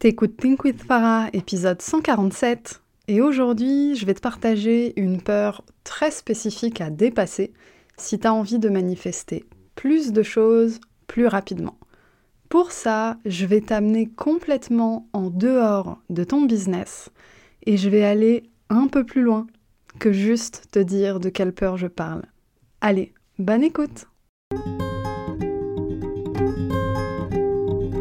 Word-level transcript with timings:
T'écoutes 0.00 0.38
Think 0.38 0.64
with 0.64 0.82
Farah, 0.82 1.28
épisode 1.34 1.82
147, 1.82 2.80
et 3.08 3.20
aujourd'hui 3.20 3.94
je 3.96 4.06
vais 4.06 4.14
te 4.14 4.22
partager 4.22 4.98
une 4.98 5.20
peur 5.20 5.62
très 5.84 6.10
spécifique 6.10 6.80
à 6.80 6.88
dépasser 6.88 7.52
si 7.98 8.18
t'as 8.18 8.30
envie 8.30 8.58
de 8.58 8.70
manifester 8.70 9.44
plus 9.74 10.12
de 10.12 10.22
choses 10.22 10.80
plus 11.06 11.26
rapidement. 11.26 11.76
Pour 12.48 12.72
ça, 12.72 13.18
je 13.26 13.44
vais 13.44 13.60
t'amener 13.60 14.06
complètement 14.06 15.06
en 15.12 15.28
dehors 15.28 15.98
de 16.08 16.24
ton 16.24 16.46
business 16.46 17.10
et 17.66 17.76
je 17.76 17.90
vais 17.90 18.02
aller 18.02 18.44
un 18.70 18.86
peu 18.86 19.04
plus 19.04 19.20
loin 19.20 19.48
que 19.98 20.12
juste 20.12 20.68
te 20.72 20.78
dire 20.78 21.20
de 21.20 21.28
quelle 21.28 21.52
peur 21.52 21.76
je 21.76 21.88
parle. 21.88 22.22
Allez, 22.80 23.12
bonne 23.38 23.62
écoute 23.62 24.06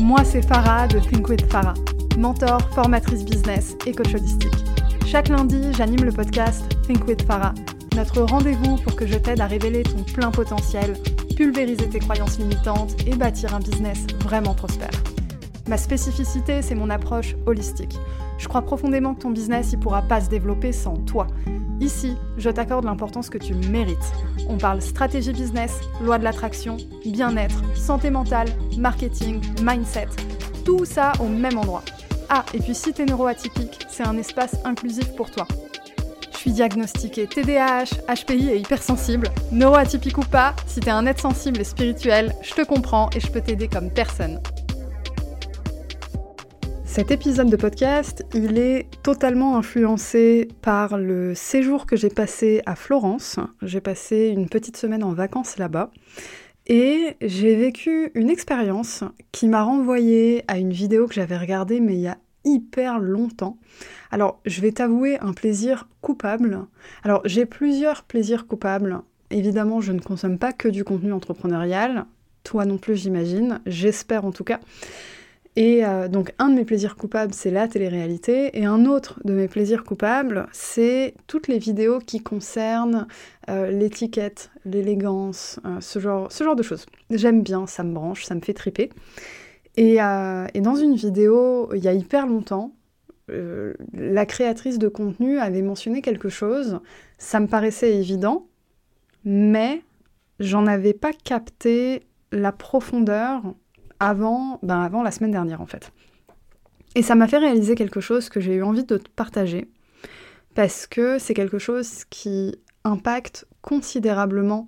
Moi, 0.00 0.24
c'est 0.24 0.46
Farah 0.46 0.86
de 0.86 0.98
Think 0.98 1.26
with 1.30 1.50
Farah, 1.50 1.72
mentor, 2.18 2.60
formatrice 2.74 3.24
business 3.24 3.76
et 3.86 3.92
coach 3.92 4.14
holistique. 4.14 4.52
Chaque 5.06 5.28
lundi, 5.28 5.72
j'anime 5.72 6.04
le 6.04 6.12
podcast 6.12 6.64
Think 6.86 7.06
with 7.08 7.22
Farah, 7.22 7.54
notre 7.96 8.20
rendez-vous 8.20 8.76
pour 8.76 8.94
que 8.94 9.06
je 9.06 9.16
t'aide 9.16 9.40
à 9.40 9.46
révéler 9.46 9.84
ton 9.84 10.02
plein 10.02 10.30
potentiel, 10.30 10.98
pulvériser 11.34 11.88
tes 11.88 11.98
croyances 11.98 12.38
limitantes 12.38 12.94
et 13.06 13.16
bâtir 13.16 13.54
un 13.54 13.60
business 13.60 14.06
vraiment 14.22 14.54
prospère. 14.54 14.90
Ma 15.66 15.78
spécificité, 15.78 16.60
c'est 16.60 16.74
mon 16.74 16.90
approche 16.90 17.34
holistique. 17.46 17.98
Je 18.36 18.48
crois 18.48 18.62
profondément 18.62 19.14
que 19.14 19.22
ton 19.22 19.30
business 19.30 19.72
ne 19.72 19.78
pourra 19.78 20.02
pas 20.02 20.20
se 20.20 20.28
développer 20.28 20.72
sans 20.72 20.96
toi. 20.98 21.26
Ici, 21.80 22.16
je 22.38 22.48
t'accorde 22.48 22.84
l'importance 22.84 23.28
que 23.28 23.38
tu 23.38 23.54
mérites. 23.54 24.12
On 24.48 24.56
parle 24.56 24.80
stratégie 24.80 25.32
business, 25.32 25.80
loi 26.00 26.18
de 26.18 26.24
l'attraction, 26.24 26.78
bien-être, 27.04 27.62
santé 27.74 28.10
mentale, 28.10 28.48
marketing, 28.78 29.40
mindset. 29.62 30.08
Tout 30.64 30.84
ça 30.84 31.12
au 31.20 31.28
même 31.28 31.58
endroit. 31.58 31.82
Ah, 32.28 32.44
et 32.54 32.58
puis 32.58 32.74
si 32.74 32.92
t'es 32.92 33.04
neuroatypique, 33.04 33.86
c'est 33.88 34.06
un 34.06 34.16
espace 34.16 34.56
inclusif 34.64 35.14
pour 35.14 35.30
toi. 35.30 35.46
Je 36.32 36.38
suis 36.38 36.52
diagnostiquée 36.52 37.26
TDAH, 37.26 37.96
HPI 38.08 38.50
et 38.50 38.58
hypersensible. 38.58 39.28
Neuroatypique 39.52 40.18
ou 40.18 40.22
pas, 40.22 40.54
si 40.66 40.80
t'es 40.80 40.90
un 40.90 41.06
être 41.06 41.20
sensible 41.20 41.60
et 41.60 41.64
spirituel, 41.64 42.34
je 42.42 42.54
te 42.54 42.64
comprends 42.64 43.10
et 43.14 43.20
je 43.20 43.30
peux 43.30 43.40
t'aider 43.40 43.68
comme 43.68 43.90
personne. 43.90 44.40
Cet 46.96 47.10
épisode 47.10 47.50
de 47.50 47.56
podcast, 47.56 48.24
il 48.32 48.56
est 48.56 48.86
totalement 49.02 49.58
influencé 49.58 50.48
par 50.62 50.96
le 50.96 51.34
séjour 51.34 51.84
que 51.84 51.94
j'ai 51.94 52.08
passé 52.08 52.62
à 52.64 52.74
Florence. 52.74 53.38
J'ai 53.60 53.82
passé 53.82 54.28
une 54.28 54.48
petite 54.48 54.78
semaine 54.78 55.04
en 55.04 55.12
vacances 55.12 55.58
là-bas 55.58 55.90
et 56.66 57.18
j'ai 57.20 57.54
vécu 57.54 58.12
une 58.14 58.30
expérience 58.30 59.04
qui 59.30 59.46
m'a 59.46 59.62
renvoyé 59.62 60.42
à 60.48 60.56
une 60.56 60.72
vidéo 60.72 61.06
que 61.06 61.12
j'avais 61.12 61.36
regardée 61.36 61.80
mais 61.80 61.96
il 61.96 62.00
y 62.00 62.08
a 62.08 62.16
hyper 62.46 62.98
longtemps. 62.98 63.58
Alors, 64.10 64.40
je 64.46 64.62
vais 64.62 64.72
t'avouer 64.72 65.18
un 65.20 65.34
plaisir 65.34 65.90
coupable. 66.00 66.64
Alors, 67.04 67.20
j'ai 67.26 67.44
plusieurs 67.44 68.04
plaisirs 68.04 68.46
coupables. 68.46 69.02
Évidemment, 69.28 69.82
je 69.82 69.92
ne 69.92 70.00
consomme 70.00 70.38
pas 70.38 70.54
que 70.54 70.68
du 70.68 70.82
contenu 70.82 71.12
entrepreneurial. 71.12 72.06
Toi 72.42 72.64
non 72.64 72.78
plus, 72.78 72.96
j'imagine. 72.96 73.60
J'espère 73.66 74.24
en 74.24 74.32
tout 74.32 74.44
cas. 74.44 74.60
Et 75.56 75.86
euh, 75.86 76.08
donc 76.08 76.34
un 76.38 76.50
de 76.50 76.54
mes 76.54 76.66
plaisirs 76.66 76.96
coupables, 76.96 77.32
c'est 77.32 77.50
la 77.50 77.66
télé-réalité, 77.66 78.58
et 78.58 78.66
un 78.66 78.84
autre 78.84 79.20
de 79.24 79.32
mes 79.32 79.48
plaisirs 79.48 79.84
coupables, 79.84 80.46
c'est 80.52 81.14
toutes 81.26 81.48
les 81.48 81.58
vidéos 81.58 81.98
qui 81.98 82.22
concernent 82.22 83.06
euh, 83.48 83.70
l'étiquette, 83.70 84.50
l'élégance, 84.66 85.58
euh, 85.64 85.80
ce, 85.80 85.98
genre, 85.98 86.56
de 86.56 86.62
choses. 86.62 86.84
J'aime 87.08 87.42
bien, 87.42 87.66
ça 87.66 87.84
me 87.84 87.94
branche, 87.94 88.24
ça 88.26 88.34
me 88.34 88.40
fait 88.40 88.52
triper. 88.52 88.90
Et, 89.78 89.96
et 89.96 90.60
dans 90.62 90.74
une 90.74 90.94
vidéo, 90.94 91.68
il 91.74 91.84
y 91.84 91.88
a 91.88 91.92
hyper 91.92 92.26
longtemps, 92.26 92.72
la 93.28 94.24
créatrice 94.24 94.78
de 94.78 94.88
contenu 94.88 95.38
avait 95.38 95.60
mentionné 95.60 96.00
quelque 96.00 96.30
chose, 96.30 96.80
ça 97.18 97.40
me 97.40 97.46
paraissait 97.46 97.94
évident, 97.94 98.46
mais 99.26 99.82
j'en 100.40 100.66
avais 100.66 100.94
pas 100.94 101.12
capté 101.12 102.04
la 102.32 102.52
profondeur 102.52 103.42
avant, 104.00 104.58
ben 104.62 104.80
avant 104.80 105.02
la 105.02 105.10
semaine 105.10 105.30
dernière 105.30 105.60
en 105.60 105.66
fait. 105.66 105.92
Et 106.94 107.02
ça 107.02 107.14
m'a 107.14 107.28
fait 107.28 107.38
réaliser 107.38 107.74
quelque 107.74 108.00
chose 108.00 108.28
que 108.28 108.40
j'ai 108.40 108.54
eu 108.54 108.62
envie 108.62 108.84
de 108.84 108.96
te 108.96 109.10
partager, 109.10 109.70
parce 110.54 110.86
que 110.86 111.18
c'est 111.18 111.34
quelque 111.34 111.58
chose 111.58 112.04
qui 112.08 112.56
impacte 112.84 113.46
considérablement 113.60 114.66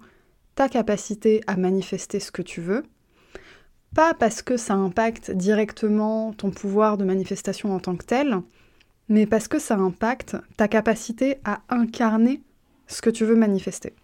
ta 0.55 0.69
capacité 0.69 1.41
à 1.47 1.57
manifester 1.57 2.21
ce 2.21 2.31
que 2.31 2.43
tu 2.43 2.61
veux, 2.61 2.83
pas 3.95 4.13
parce 4.13 4.43
que 4.43 4.57
ça 4.57 4.75
impacte 4.75 5.31
directement 5.31 6.33
ton 6.33 6.51
pouvoir 6.51 6.99
de 6.99 7.05
manifestation 7.05 7.75
en 7.75 7.81
tant 7.81 7.97
que 7.97 8.05
tel, 8.05 8.43
mais 9.09 9.27
parce 9.27 9.49
que 9.49 9.59
ça 9.59 9.77
impacte 9.77 10.37
ta 10.57 10.69
capacité 10.69 11.39
à 11.45 11.63
incarner 11.71 12.43
ce 12.87 13.01
que 13.01 13.11
tu 13.11 13.25
veux 13.25 13.37
manifester. 13.37 13.95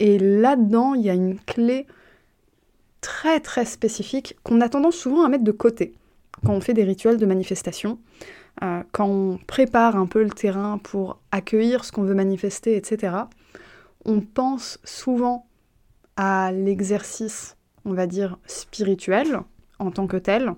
Et 0.00 0.18
là-dedans, 0.18 0.94
il 0.94 1.02
y 1.02 1.10
a 1.10 1.14
une 1.14 1.38
clé 1.38 1.86
très 3.02 3.40
très 3.40 3.66
spécifiques 3.66 4.36
qu'on 4.42 4.62
a 4.62 4.70
tendance 4.70 4.96
souvent 4.96 5.24
à 5.24 5.28
mettre 5.28 5.44
de 5.44 5.52
côté 5.52 5.94
quand 6.44 6.54
on 6.54 6.60
fait 6.60 6.74
des 6.74 6.84
rituels 6.84 7.18
de 7.18 7.26
manifestation, 7.26 7.98
euh, 8.62 8.82
quand 8.92 9.06
on 9.06 9.38
prépare 9.46 9.96
un 9.96 10.06
peu 10.06 10.22
le 10.22 10.30
terrain 10.30 10.78
pour 10.78 11.20
accueillir 11.30 11.84
ce 11.84 11.92
qu'on 11.92 12.02
veut 12.02 12.14
manifester, 12.14 12.76
etc. 12.76 13.14
On 14.04 14.20
pense 14.20 14.78
souvent 14.84 15.46
à 16.16 16.52
l'exercice, 16.52 17.56
on 17.84 17.92
va 17.92 18.06
dire, 18.06 18.38
spirituel 18.46 19.40
en 19.78 19.90
tant 19.90 20.06
que 20.06 20.16
tel, 20.16 20.52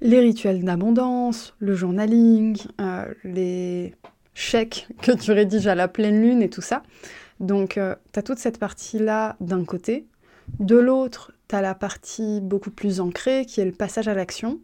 les 0.00 0.20
rituels 0.20 0.64
d'abondance, 0.64 1.54
le 1.60 1.74
journaling, 1.74 2.58
euh, 2.80 3.06
les 3.22 3.94
chèques 4.34 4.88
que 5.02 5.12
tu 5.12 5.32
rédiges 5.32 5.66
à 5.66 5.74
la 5.74 5.88
pleine 5.88 6.20
lune 6.20 6.42
et 6.42 6.50
tout 6.50 6.60
ça. 6.60 6.82
Donc, 7.40 7.78
euh, 7.78 7.94
tu 8.12 8.18
as 8.18 8.22
toute 8.22 8.38
cette 8.38 8.58
partie-là 8.58 9.36
d'un 9.40 9.64
côté. 9.64 10.06
De 10.58 10.76
l'autre, 10.76 11.32
tu 11.48 11.54
as 11.54 11.60
la 11.60 11.74
partie 11.74 12.40
beaucoup 12.40 12.70
plus 12.70 13.00
ancrée 13.00 13.46
qui 13.46 13.60
est 13.60 13.64
le 13.64 13.72
passage 13.72 14.08
à 14.08 14.14
l'action. 14.14 14.60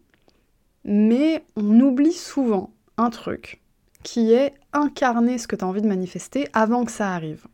Mais 0.84 1.44
on 1.56 1.80
oublie 1.80 2.12
souvent 2.12 2.72
un 2.96 3.10
truc 3.10 3.60
qui 4.02 4.32
est 4.32 4.54
incarner 4.72 5.38
ce 5.38 5.46
que 5.46 5.56
tu 5.56 5.64
as 5.64 5.68
envie 5.68 5.82
de 5.82 5.88
manifester 5.88 6.48
avant 6.52 6.84
que 6.84 6.92
ça 6.92 7.14
arrive. 7.14 7.46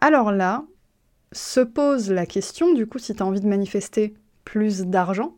Alors 0.00 0.32
là, 0.32 0.64
se 1.32 1.60
pose 1.60 2.10
la 2.10 2.26
question, 2.26 2.72
du 2.74 2.86
coup, 2.86 2.98
si 2.98 3.14
tu 3.14 3.22
as 3.22 3.26
envie 3.26 3.40
de 3.40 3.48
manifester 3.48 4.14
plus 4.44 4.82
d'argent, 4.82 5.36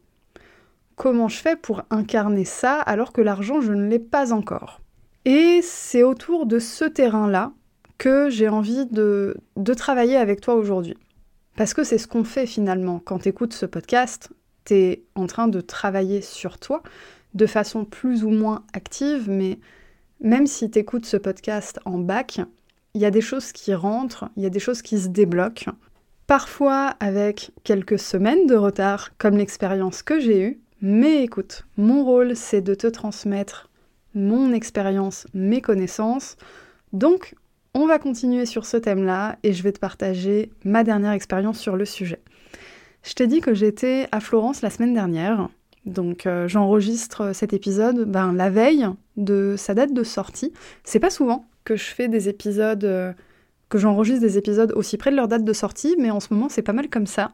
comment 0.95 1.29
je 1.29 1.39
fais 1.39 1.57
pour 1.57 1.83
incarner 1.91 2.45
ça 2.45 2.81
alors 2.81 3.13
que 3.13 3.21
l'argent, 3.21 3.61
je 3.61 3.73
ne 3.73 3.89
l'ai 3.89 3.99
pas 3.99 4.33
encore? 4.33 4.81
Et 5.25 5.61
c'est 5.63 6.03
autour 6.03 6.47
de 6.47 6.59
ce 6.59 6.85
terrain-là 6.85 7.53
que 7.99 8.29
j'ai 8.31 8.49
envie 8.49 8.87
de, 8.87 9.37
de 9.57 9.75
travailler 9.75 10.17
avec 10.17 10.41
toi 10.41 10.55
aujourd'hui. 10.55 10.97
Parce 11.57 11.73
que 11.73 11.85
c'est 11.85 11.99
ce 11.99 12.07
qu'on 12.07 12.25
fait 12.25 12.47
finalement. 12.47 13.01
Quand 13.05 13.21
tu 13.21 13.31
écoutes 13.31 13.55
ce 13.55 13.67
podcast, 13.67 14.31
tu 14.65 14.75
es 14.75 15.03
en 15.15 15.27
train 15.27 15.49
de 15.49 15.61
travailler 15.61 16.21
sur 16.21 16.59
toi 16.59 16.83
de 17.35 17.47
façon 17.47 17.85
plus 17.85 18.25
ou 18.25 18.31
moins 18.31 18.65
active, 18.73 19.29
mais 19.29 19.59
même 20.21 20.47
si 20.47 20.71
tu 20.71 20.79
écoutes 20.79 21.07
ce 21.07 21.17
podcast 21.17 21.81
en 21.85 21.99
bac, 21.99 22.41
il 22.95 23.01
y 23.01 23.05
a 23.05 23.11
des 23.11 23.21
choses 23.21 23.53
qui 23.53 23.75
rentrent, 23.75 24.31
il 24.37 24.43
y 24.43 24.47
a 24.47 24.51
des 24.51 24.59
choses 24.59 24.83
qui 24.83 24.99
se 24.99 25.09
débloquent. 25.09 25.73
Parfois 26.27 26.95
avec 27.01 27.53
quelques 27.63 27.99
semaines 27.99 28.47
de 28.47 28.57
retard, 28.57 29.17
comme 29.19 29.37
l'expérience 29.37 30.03
que 30.03 30.19
j'ai 30.19 30.43
eue, 30.43 30.61
mais 30.83 31.23
écoute, 31.23 31.67
mon 31.77 32.05
rôle 32.05 32.37
c'est 32.37 32.63
de 32.63 32.75
te 32.75 32.87
transmettre 32.87 33.71
mon 34.15 34.53
expérience, 34.53 35.27
mes 35.35 35.61
connaissances. 35.61 36.37
Donc 36.93 37.35
on 37.77 37.87
va 37.87 37.99
continuer 37.99 38.47
sur 38.47 38.65
ce 38.65 38.79
thème-là 38.79 39.37
et 39.43 39.53
je 39.53 39.63
vais 39.63 39.71
te 39.71 39.79
partager 39.79 40.51
ma 40.65 40.83
dernière 40.83 41.13
expérience 41.13 41.59
sur 41.59 41.77
le 41.77 41.85
sujet. 41.85 42.21
Je 43.03 43.13
t'ai 43.13 43.27
dit 43.27 43.43
que 43.43 43.53
j'étais 43.53 44.09
à 44.13 44.21
Florence 44.21 44.63
la 44.63 44.71
semaine 44.71 44.95
dernière, 44.95 45.51
donc 45.85 46.27
euh, 46.27 46.49
j'enregistre 46.49 47.35
cet 47.35 47.53
épisode 47.53 48.11
ben, 48.11 48.33
la 48.33 48.49
veille 48.49 48.87
de 49.19 49.57
sa 49.59 49.75
date 49.75 49.93
de 49.93 50.05
sortie. 50.05 50.55
C'est 50.85 51.01
pas 51.01 51.11
souvent 51.11 51.45
que 51.65 51.77
je 51.77 51.85
fais 51.85 52.09
des 52.09 52.31
épisodes, 52.31 52.85
euh, 52.85 53.13
que 53.69 53.77
j'enregistre 53.77 54.23
des 54.23 54.39
épisodes 54.39 54.73
aussi 54.75 54.97
près 54.97 55.11
de 55.11 55.17
leur 55.17 55.29
date 55.29 55.45
de 55.45 55.53
sortie, 55.53 55.97
mais 55.99 56.11
en 56.11 56.19
ce 56.19 56.33
moment 56.33 56.49
c'est 56.49 56.63
pas 56.63 56.73
mal 56.73 56.89
comme 56.89 57.07
ça 57.07 57.33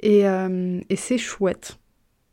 et, 0.00 0.26
euh, 0.28 0.80
et 0.90 0.96
c'est 0.96 1.18
chouette. 1.18 1.78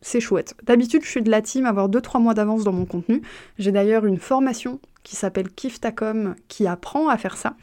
C'est 0.02 0.20
chouette. 0.20 0.56
D'habitude, 0.64 1.04
je 1.04 1.10
suis 1.10 1.22
de 1.22 1.30
la 1.30 1.42
team 1.42 1.66
avoir 1.66 1.90
2-3 1.90 2.22
mois 2.22 2.34
d'avance 2.34 2.64
dans 2.64 2.74
mon 2.74 2.86
contenu. 2.86 3.22
J'ai 3.60 3.72
d'ailleurs 3.72 4.06
une 4.06 4.18
formation 4.18 4.80
qui 5.04 5.16
s'appelle 5.16 5.50
Kiftacom 5.50 6.36
qui 6.48 6.68
apprend 6.68 7.10
à 7.10 7.18
faire 7.18 7.38
ça. 7.38 7.56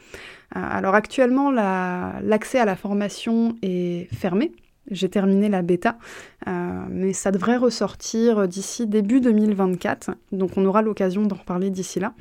Euh, 0.55 0.59
alors 0.61 0.95
actuellement, 0.95 1.51
l'accès 1.51 2.59
à 2.59 2.65
la 2.65 2.75
formation 2.75 3.55
est 3.61 4.13
fermé. 4.13 4.51
J'ai 4.91 5.09
terminé 5.09 5.49
la 5.49 5.61
bêta, 5.61 5.99
euh, 6.47 6.51
mais 6.89 7.13
ça 7.13 7.29
devrait 7.29 7.57
ressortir 7.57 8.47
d'ici 8.47 8.87
début 8.87 9.21
2024, 9.21 10.11
donc 10.31 10.57
on 10.57 10.65
aura 10.65 10.81
l'occasion 10.81 11.21
d'en 11.21 11.35
reparler 11.35 11.69
d'ici 11.69 11.99
là. 11.99 12.13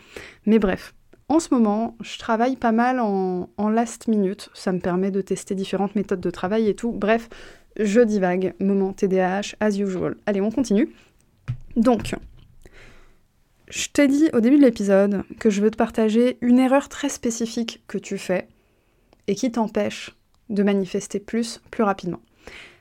Mais 0.44 0.58
bref, 0.58 0.92
en 1.30 1.40
ce 1.40 1.52
moment, 1.52 1.96
je 2.02 2.18
travaille 2.18 2.56
pas 2.56 2.72
mal 2.72 3.00
en, 3.00 3.48
last 3.68 4.08
minute, 4.08 4.50
ça 4.54 4.72
me 4.72 4.80
permet 4.80 5.10
de 5.10 5.20
tester 5.20 5.54
différentes 5.54 5.94
méthodes 5.94 6.20
de 6.20 6.30
travail 6.30 6.68
et 6.68 6.74
tout. 6.74 6.90
Bref, 6.90 7.28
je 7.76 8.00
divague, 8.00 8.54
moment 8.60 8.92
TDAH, 8.92 9.54
as 9.60 9.78
usual. 9.78 10.16
Allez, 10.26 10.40
on 10.40 10.50
continue. 10.50 10.90
Donc, 11.76 12.14
je 13.68 13.88
t'ai 13.88 14.08
dit 14.08 14.30
au 14.32 14.40
début 14.40 14.56
de 14.56 14.62
l'épisode 14.62 15.22
que 15.38 15.50
je 15.50 15.60
veux 15.60 15.70
te 15.70 15.76
partager 15.76 16.38
une 16.40 16.58
erreur 16.58 16.88
très 16.88 17.08
spécifique 17.08 17.82
que 17.86 17.98
tu 17.98 18.18
fais 18.18 18.48
et 19.26 19.34
qui 19.34 19.52
t'empêche 19.52 20.16
de 20.48 20.62
manifester 20.62 21.20
plus 21.20 21.60
plus 21.70 21.82
rapidement. 21.82 22.20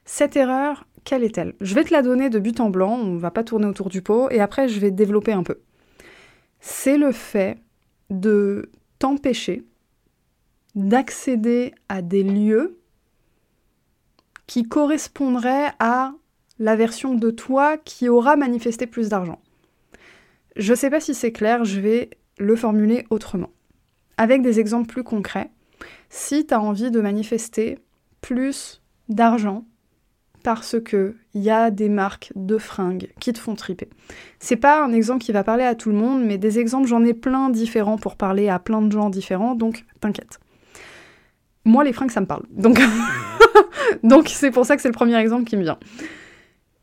Cette 0.05 0.37
erreur, 0.37 0.87
quelle 1.03 1.23
est-elle? 1.23 1.53
Je 1.59 1.75
vais 1.75 1.83
te 1.83 1.93
la 1.93 2.01
donner 2.01 2.29
de 2.29 2.39
but 2.39 2.59
en 2.61 2.69
blanc, 2.69 2.97
on 2.97 3.17
va 3.17 3.31
pas 3.31 3.43
tourner 3.43 3.65
autour 3.65 3.89
du 3.89 4.01
pot, 4.01 4.29
et 4.31 4.39
après 4.39 4.69
je 4.69 4.79
vais 4.79 4.91
développer 4.91 5.33
un 5.33 5.43
peu. 5.43 5.59
C'est 6.61 6.97
le 6.97 7.11
fait 7.11 7.57
de 8.09 8.71
t'empêcher 8.99 9.65
d'accéder 10.75 11.73
à 11.89 12.01
des 12.01 12.23
lieux 12.23 12.79
qui 14.47 14.63
correspondraient 14.63 15.71
à 15.79 16.13
la 16.59 16.75
version 16.75 17.13
de 17.13 17.29
toi 17.29 17.77
qui 17.77 18.09
aura 18.09 18.35
manifesté 18.35 18.87
plus 18.87 19.09
d'argent. 19.09 19.39
Je 20.55 20.71
ne 20.71 20.75
sais 20.75 20.89
pas 20.89 20.99
si 20.99 21.13
c'est 21.13 21.31
clair, 21.31 21.65
je 21.65 21.79
vais 21.79 22.09
le 22.39 22.55
formuler 22.55 23.05
autrement. 23.09 23.51
Avec 24.17 24.41
des 24.41 24.59
exemples 24.59 24.87
plus 24.87 25.03
concrets, 25.03 25.51
si 26.09 26.47
tu 26.47 26.53
as 26.53 26.61
envie 26.61 26.89
de 26.89 27.01
manifester 27.01 27.77
plus 28.21 28.81
d'argent 29.09 29.65
parce 30.43 30.79
que 30.79 31.15
il 31.33 31.41
y 31.41 31.49
a 31.49 31.71
des 31.71 31.89
marques 31.89 32.31
de 32.35 32.57
fringues 32.57 33.09
qui 33.19 33.33
te 33.33 33.39
font 33.39 33.55
triper. 33.55 33.89
C'est 34.39 34.55
pas 34.55 34.83
un 34.83 34.93
exemple 34.93 35.23
qui 35.23 35.31
va 35.31 35.43
parler 35.43 35.65
à 35.65 35.75
tout 35.75 35.89
le 35.89 35.97
monde, 35.97 36.23
mais 36.23 36.37
des 36.37 36.57
exemples, 36.57 36.87
j'en 36.87 37.03
ai 37.03 37.13
plein 37.13 37.49
différents 37.49 37.97
pour 37.97 38.15
parler 38.15 38.47
à 38.47 38.57
plein 38.57 38.81
de 38.81 38.91
gens 38.91 39.09
différents, 39.09 39.55
donc 39.55 39.85
t'inquiète. 39.99 40.39
Moi, 41.67 41.83
les 41.83 41.91
fringues, 41.91 42.11
ça 42.11 42.21
me 42.21 42.25
parle. 42.25 42.43
Donc, 44.03 44.29
c'est 44.29 44.51
pour 44.51 44.65
ça 44.65 44.77
que 44.77 44.81
c'est 44.81 44.87
le 44.87 44.93
premier 44.93 45.17
exemple 45.17 45.43
qui 45.43 45.57
me 45.57 45.63
vient. 45.63 45.77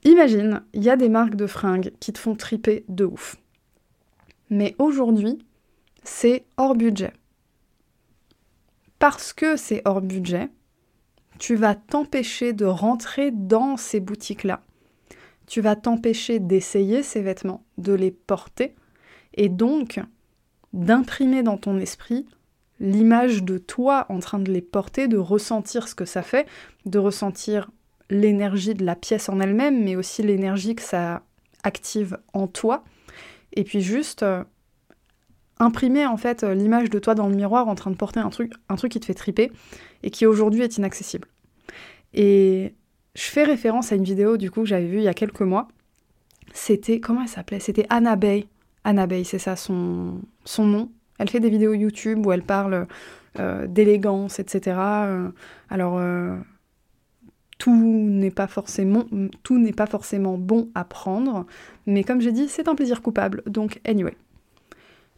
Imagine, 0.05 0.63
il 0.75 0.85
y 0.85 0.91
a 0.91 0.97
des 0.97 1.09
marques 1.09 1.37
de 1.37 1.47
fringues 1.47 1.93
qui 2.01 2.13
te 2.13 2.19
font 2.19 2.35
triper 2.35 2.85
de 2.89 3.07
ouf. 3.07 3.37
Mais 4.51 4.77
aujourd'hui, 4.79 5.39
c'est 6.03 6.45
hors 6.59 6.75
budget. 6.75 7.15
Parce 8.99 9.33
que 9.33 9.57
c'est 9.57 9.81
hors 9.87 10.03
budget, 10.03 10.51
tu 11.39 11.55
vas 11.55 11.75
t'empêcher 11.75 12.53
de 12.53 12.67
rentrer 12.67 13.31
dans 13.31 13.79
ces 13.79 14.01
boutiques-là. 14.01 14.61
Tu 15.47 15.63
vas 15.63 15.77
t'empêcher 15.77 16.41
d'essayer 16.41 17.03
ces 17.03 17.23
vêtements, 17.23 17.65
de 17.79 17.95
les 17.95 18.11
porter, 18.11 18.75
et 19.33 19.49
donc 19.49 19.99
d'imprimer 20.75 21.43
dans 21.43 21.57
ton 21.57 21.79
esprit 21.79 22.27
l'image 22.85 23.43
de 23.43 23.59
toi 23.59 24.07
en 24.11 24.21
train 24.21 24.39
de 24.39 24.53
les 24.53 24.61
porter, 24.61 25.09
de 25.09 25.17
ressentir 25.17 25.89
ce 25.89 25.95
que 25.95 26.05
ça 26.05 26.23
fait, 26.23 26.47
de 26.85 26.99
ressentir 26.99 27.71
l'énergie 28.11 28.75
de 28.75 28.85
la 28.85 28.95
pièce 28.95 29.29
en 29.29 29.41
elle-même, 29.41 29.83
mais 29.83 29.97
aussi 29.97 30.23
l'énergie 30.23 30.75
que 30.75 30.83
ça 30.83 31.23
active 31.63 32.19
en 32.35 32.47
toi, 32.47 32.85
et 33.55 33.65
puis 33.65 33.81
juste 33.81 34.23
euh, 34.23 34.45
imprimer 35.59 36.07
en 36.07 36.19
fait 36.19 36.43
l'image 36.43 36.91
de 36.91 36.99
toi 36.99 37.15
dans 37.15 37.27
le 37.27 37.35
miroir 37.35 37.69
en 37.69 37.75
train 37.75 37.91
de 37.91 37.97
porter 37.97 38.21
un 38.21 38.29
truc, 38.29 38.53
un 38.69 38.77
truc 38.77 38.93
qui 38.93 39.01
te 39.01 39.07
fait 39.07 39.15
triper 39.15 39.51
et 40.03 40.11
qui 40.11 40.27
aujourd'hui 40.27 40.63
est 40.63 40.77
inaccessible. 40.77 41.27
Et 42.13 42.75
je 43.15 43.23
fais 43.23 43.45
référence 43.45 43.93
à 43.93 43.97
une 43.97 44.05
vidéo 44.05 44.37
du 44.37 44.51
coup 44.51 44.61
que 44.61 44.69
j'avais 44.69 44.87
vue 44.87 44.99
il 44.99 45.05
y 45.05 45.09
a 45.09 45.15
quelques 45.15 45.41
mois. 45.41 45.69
C'était 46.53 47.01
comment 47.01 47.23
elle 47.23 47.29
s'appelait? 47.29 47.61
C'était 47.61 47.87
Anna 47.89 48.17
Bay. 48.17 48.47
Anna 48.85 49.07
Bay, 49.07 49.25
c'est 49.25 49.39
ça 49.39 49.57
son, 49.57 50.21
son 50.45 50.67
nom. 50.67 50.91
Elle 51.19 51.31
fait 51.31 51.41
des 51.41 51.51
vidéos 51.51 51.75
YouTube 51.75 52.27
où 52.27 52.33
elle 52.33 52.43
parle 52.43 52.87
euh, 53.39 53.67
d'élégance, 53.67 54.39
etc. 54.39 54.77
alors 55.71 56.01
tout 57.59 57.73
n'est 57.75 58.31
pas 58.31 58.47
forcément 58.47 59.05
pas 59.77 59.87
forcément 59.87 60.37
bon 60.39 60.71
à 60.75 60.85
prendre, 60.85 61.47
mais 61.87 62.05
comme 62.05 62.21
j'ai 62.21 62.33
dit, 62.33 62.49
c'est 62.49 62.69
un 62.69 62.75
plaisir 62.75 63.03
coupable. 63.03 63.43
Donc 63.47 63.81
anyway. 63.87 64.17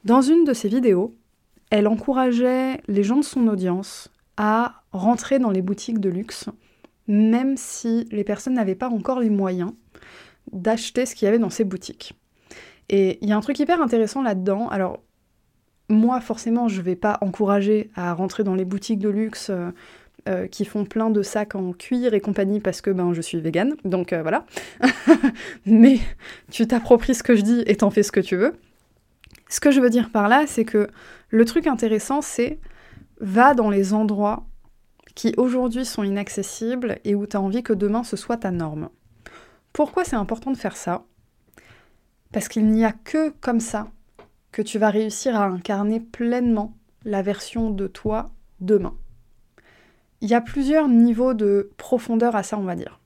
Dans 0.04 0.22
une 0.22 0.44
de 0.44 0.52
ses 0.52 0.68
vidéos, 0.68 1.16
elle 1.70 1.88
encourageait 1.88 2.80
les 2.86 3.02
gens 3.02 3.16
de 3.16 3.24
son 3.24 3.48
audience 3.48 4.08
à 4.36 4.82
rentrer 4.92 5.38
dans 5.38 5.50
les 5.50 5.62
boutiques 5.62 5.98
de 5.98 6.08
luxe, 6.08 6.48
même 7.08 7.56
si 7.56 8.06
les 8.12 8.24
personnes 8.24 8.54
n'avaient 8.54 8.74
pas 8.74 8.88
encore 8.88 9.20
les 9.20 9.30
moyens 9.30 9.72
d'acheter 10.52 11.06
ce 11.06 11.14
qu'il 11.14 11.26
y 11.26 11.28
avait 11.28 11.38
dans 11.38 11.50
ces 11.50 11.64
boutiques. 11.64 12.14
Et 12.88 13.18
il 13.20 13.28
y 13.28 13.32
a 13.32 13.36
un 13.36 13.40
truc 13.40 13.58
hyper 13.58 13.82
intéressant 13.82 14.22
là-dedans. 14.22 14.68
Alors, 14.68 15.02
moi, 15.88 16.20
forcément, 16.20 16.68
je 16.68 16.78
ne 16.78 16.82
vais 16.84 16.96
pas 16.96 17.18
encourager 17.20 17.90
à 17.94 18.12
rentrer 18.12 18.44
dans 18.44 18.54
les 18.54 18.64
boutiques 18.64 18.98
de 18.98 19.08
luxe 19.08 19.50
euh, 19.50 19.70
euh, 20.28 20.48
qui 20.48 20.64
font 20.64 20.84
plein 20.84 21.10
de 21.10 21.22
sacs 21.22 21.54
en 21.54 21.72
cuir 21.72 22.12
et 22.12 22.20
compagnie 22.20 22.58
parce 22.58 22.80
que 22.80 22.90
ben, 22.90 23.12
je 23.12 23.20
suis 23.20 23.40
végane, 23.40 23.76
donc 23.84 24.12
euh, 24.12 24.22
voilà. 24.22 24.44
Mais 25.66 26.00
tu 26.50 26.66
t'appropries 26.66 27.14
ce 27.14 27.22
que 27.22 27.36
je 27.36 27.42
dis 27.42 27.62
et 27.66 27.76
t'en 27.76 27.90
fais 27.90 28.02
ce 28.02 28.10
que 28.10 28.20
tu 28.20 28.34
veux. 28.34 28.54
Ce 29.48 29.60
que 29.60 29.70
je 29.70 29.80
veux 29.80 29.90
dire 29.90 30.10
par 30.10 30.28
là, 30.28 30.44
c'est 30.48 30.64
que 30.64 30.88
le 31.28 31.44
truc 31.44 31.68
intéressant, 31.68 32.20
c'est 32.22 32.58
va 33.20 33.54
dans 33.54 33.70
les 33.70 33.94
endroits 33.94 34.44
qui 35.14 35.32
aujourd'hui 35.36 35.84
sont 35.84 36.02
inaccessibles 36.02 36.98
et 37.04 37.14
où 37.14 37.26
tu 37.26 37.36
as 37.36 37.40
envie 37.40 37.62
que 37.62 37.72
demain 37.72 38.02
ce 38.02 38.16
soit 38.16 38.38
ta 38.38 38.50
norme. 38.50 38.88
Pourquoi 39.72 40.04
c'est 40.04 40.16
important 40.16 40.50
de 40.50 40.56
faire 40.56 40.76
ça? 40.76 41.04
Parce 42.32 42.48
qu'il 42.48 42.66
n'y 42.66 42.84
a 42.84 42.92
que 42.92 43.30
comme 43.40 43.60
ça 43.60 43.88
que 44.56 44.62
tu 44.62 44.78
vas 44.78 44.88
réussir 44.88 45.36
à 45.36 45.44
incarner 45.44 46.00
pleinement 46.00 46.74
la 47.04 47.20
version 47.20 47.68
de 47.68 47.86
toi 47.86 48.30
demain. 48.60 48.96
Il 50.22 50.30
y 50.30 50.34
a 50.34 50.40
plusieurs 50.40 50.88
niveaux 50.88 51.34
de 51.34 51.70
profondeur 51.76 52.34
à 52.34 52.42
ça, 52.42 52.56
on 52.56 52.62
va 52.62 52.74
dire. 52.74 52.98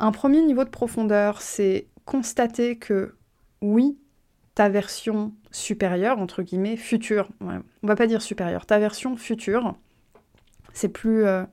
Un 0.00 0.10
premier 0.10 0.42
niveau 0.42 0.64
de 0.64 0.68
profondeur, 0.68 1.40
c'est 1.40 1.86
constater 2.04 2.78
que 2.78 3.14
oui, 3.62 3.96
ta 4.56 4.68
version 4.68 5.32
supérieure, 5.52 6.18
entre 6.18 6.42
guillemets, 6.42 6.76
future, 6.76 7.28
on 7.40 7.62
va 7.86 7.94
pas 7.94 8.08
dire 8.08 8.20
supérieure, 8.20 8.66
ta 8.66 8.80
version 8.80 9.16
future, 9.16 9.76
c'est 10.72 10.88
plus 10.88 11.26
euh, 11.26 11.44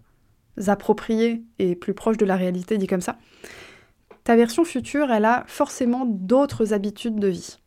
approprié 0.66 1.44
et 1.60 1.76
plus 1.76 1.94
proche 1.94 2.18
de 2.18 2.26
la 2.26 2.36
réalité 2.36 2.80
dit 2.80 2.88
comme 2.88 3.00
ça. 3.00 3.20
Ta 4.24 4.36
version 4.36 4.64
future, 4.64 5.12
elle 5.12 5.26
a 5.26 5.44
forcément 5.46 6.08
d'autres 6.08 6.74
habitudes 6.74 7.20
de 7.20 7.28
vie. 7.28 7.60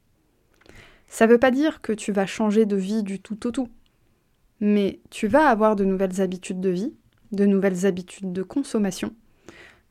Ça 1.06 1.26
ne 1.26 1.32
veut 1.32 1.38
pas 1.38 1.50
dire 1.50 1.80
que 1.80 1.92
tu 1.92 2.12
vas 2.12 2.26
changer 2.26 2.66
de 2.66 2.76
vie 2.76 3.02
du 3.02 3.20
tout 3.20 3.46
au 3.46 3.50
tout 3.50 3.68
mais 4.60 5.00
tu 5.10 5.26
vas 5.26 5.48
avoir 5.48 5.76
de 5.76 5.84
nouvelles 5.84 6.20
habitudes 6.20 6.60
de 6.60 6.70
vie, 6.70 6.94
de 7.32 7.46
nouvelles 7.46 7.86
habitudes 7.86 8.32
de 8.32 8.42
consommation, 8.42 9.14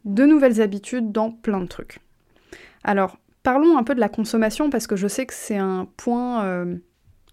de 0.06 0.26
nouvelles 0.26 0.62
habitudes 0.62 1.12
dans 1.12 1.32
plein 1.32 1.62
de 1.62 1.68
trucs. 1.68 2.00
Alors, 2.84 3.18
parlons 3.44 3.78
un 3.78 3.84
peu 3.84 3.96
de 3.96 4.00
la 4.00 4.10
consommation 4.10 4.70
parce 4.70 4.88
que 4.88 4.96
je 4.96 5.08
sais 5.08 5.26
que 5.26 5.34
c'est 5.34 5.58
un 5.58 5.88
point 5.98 6.46
euh, 6.46 6.78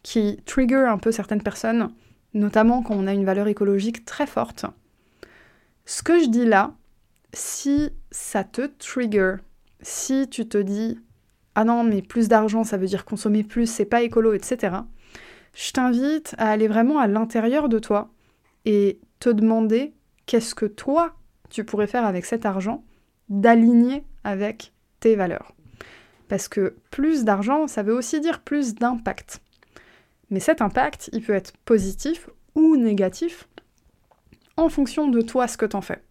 qui 0.02 0.40
trigger 0.44 0.86
un 0.88 0.98
peu 0.98 1.12
certaines 1.12 1.42
personnes, 1.42 1.90
notamment 2.34 2.82
quand 2.82 2.94
on 2.94 3.06
a 3.06 3.12
une 3.12 3.24
valeur 3.24 3.48
écologique 3.48 4.04
très 4.04 4.26
forte. 4.26 4.66
Ce 5.84 6.02
que 6.02 6.20
je 6.20 6.28
dis 6.28 6.46
là, 6.46 6.74
si 7.32 7.90
ça 8.10 8.44
te 8.44 8.62
trigger, 8.78 9.36
si 9.80 10.28
tu 10.28 10.46
te 10.46 10.58
dis 10.58 10.98
ah 11.54 11.64
non 11.64 11.84
mais 11.84 12.02
plus 12.02 12.28
d'argent 12.28 12.64
ça 12.64 12.76
veut 12.76 12.86
dire 12.86 13.04
consommer 13.04 13.44
plus, 13.44 13.66
c'est 13.66 13.84
pas 13.84 14.02
écolo, 14.02 14.32
etc 14.32 14.78
je 15.54 15.72
t'invite 15.72 16.34
à 16.38 16.50
aller 16.50 16.68
vraiment 16.68 16.98
à 16.98 17.06
l'intérieur 17.06 17.68
de 17.68 17.78
toi 17.78 18.10
et 18.64 19.00
te 19.20 19.28
demander 19.28 19.92
qu'est-ce 20.26 20.54
que 20.54 20.66
toi, 20.66 21.14
tu 21.50 21.64
pourrais 21.64 21.86
faire 21.86 22.04
avec 22.04 22.24
cet 22.24 22.46
argent 22.46 22.84
d'aligner 23.28 24.04
avec 24.24 24.72
tes 25.00 25.16
valeurs. 25.16 25.52
Parce 26.28 26.48
que 26.48 26.76
plus 26.90 27.24
d'argent, 27.24 27.66
ça 27.66 27.82
veut 27.82 27.94
aussi 27.94 28.20
dire 28.20 28.40
plus 28.40 28.74
d'impact. 28.74 29.42
Mais 30.30 30.40
cet 30.40 30.62
impact, 30.62 31.10
il 31.12 31.22
peut 31.22 31.34
être 31.34 31.52
positif 31.64 32.28
ou 32.54 32.76
négatif 32.76 33.48
en 34.56 34.68
fonction 34.68 35.08
de 35.08 35.20
toi, 35.20 35.48
ce 35.48 35.56
que 35.56 35.66
t'en 35.66 35.80
fais. 35.80 36.02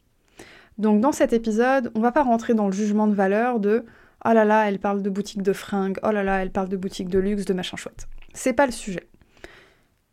Donc 0.78 1.02
dans 1.02 1.12
cet 1.12 1.34
épisode, 1.34 1.92
on 1.96 2.00
va 2.00 2.12
pas 2.12 2.24
rentrer 2.24 2.54
dans 2.54 2.68
le 2.68 2.74
jugement 2.74 3.08
de 3.08 3.14
valeur 3.14 3.60
de 3.60 3.86
oh 4.26 4.34
là 4.34 4.46
là, 4.46 4.68
elle 4.68 4.80
parle 4.80 5.02
de 5.02 5.10
boutique 5.10 5.42
de 5.42 5.54
fringues, 5.54 6.00
oh 6.04 6.12
là 6.12 6.24
là, 6.24 6.42
elle 6.42 6.52
parle 6.52 6.70
de 6.70 6.78
boutique 6.78 7.10
de 7.10 7.20
luxe, 7.20 7.46
de 7.46 7.54
machin 7.54 7.78
chouette. 7.78 8.08
C'est 8.34 8.54
pas 8.54 8.66
le 8.66 8.72
sujet. 8.72 9.08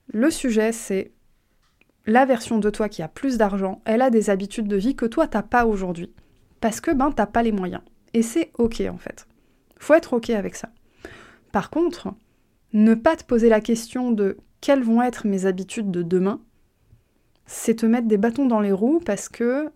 Le 0.08 0.30
sujet, 0.30 0.72
c'est 0.72 1.12
la 2.06 2.24
version 2.24 2.58
de 2.58 2.70
toi 2.70 2.88
qui 2.88 3.02
a 3.02 3.08
plus 3.08 3.36
d'argent, 3.36 3.82
elle 3.84 4.02
a 4.02 4.10
des 4.10 4.30
habitudes 4.30 4.66
de 4.66 4.76
vie 4.76 4.96
que 4.96 5.06
toi 5.06 5.26
t'as 5.26 5.42
pas 5.42 5.66
aujourd'hui. 5.66 6.12
Parce 6.60 6.80
que 6.80 6.90
ben 6.90 7.12
t'as 7.12 7.26
pas 7.26 7.42
les 7.42 7.52
moyens. 7.52 7.82
Et 8.14 8.22
c'est 8.22 8.50
ok 8.56 8.82
en 8.90 8.96
fait. 8.96 9.26
Faut 9.78 9.94
être 9.94 10.14
ok 10.14 10.30
avec 10.30 10.56
ça. 10.56 10.70
Par 11.52 11.70
contre, 11.70 12.08
ne 12.72 12.94
pas 12.94 13.16
te 13.16 13.24
poser 13.24 13.48
la 13.48 13.60
question 13.60 14.10
de 14.10 14.38
quelles 14.60 14.82
vont 14.82 15.02
être 15.02 15.26
mes 15.26 15.46
habitudes 15.46 15.90
de 15.90 16.02
demain, 16.02 16.40
c'est 17.46 17.76
te 17.76 17.86
mettre 17.86 18.08
des 18.08 18.16
bâtons 18.18 18.46
dans 18.46 18.60
les 18.60 18.72
roues 18.72 19.00
parce 19.04 19.28
que 19.28 19.70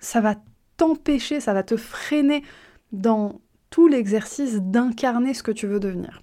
ça 0.00 0.20
va 0.20 0.36
t'empêcher, 0.76 1.40
ça 1.40 1.54
va 1.54 1.62
te 1.62 1.76
freiner 1.76 2.42
dans 2.92 3.40
tout 3.74 3.88
l'exercice 3.88 4.62
d'incarner 4.62 5.34
ce 5.34 5.42
que 5.42 5.50
tu 5.50 5.66
veux 5.66 5.80
devenir. 5.80 6.22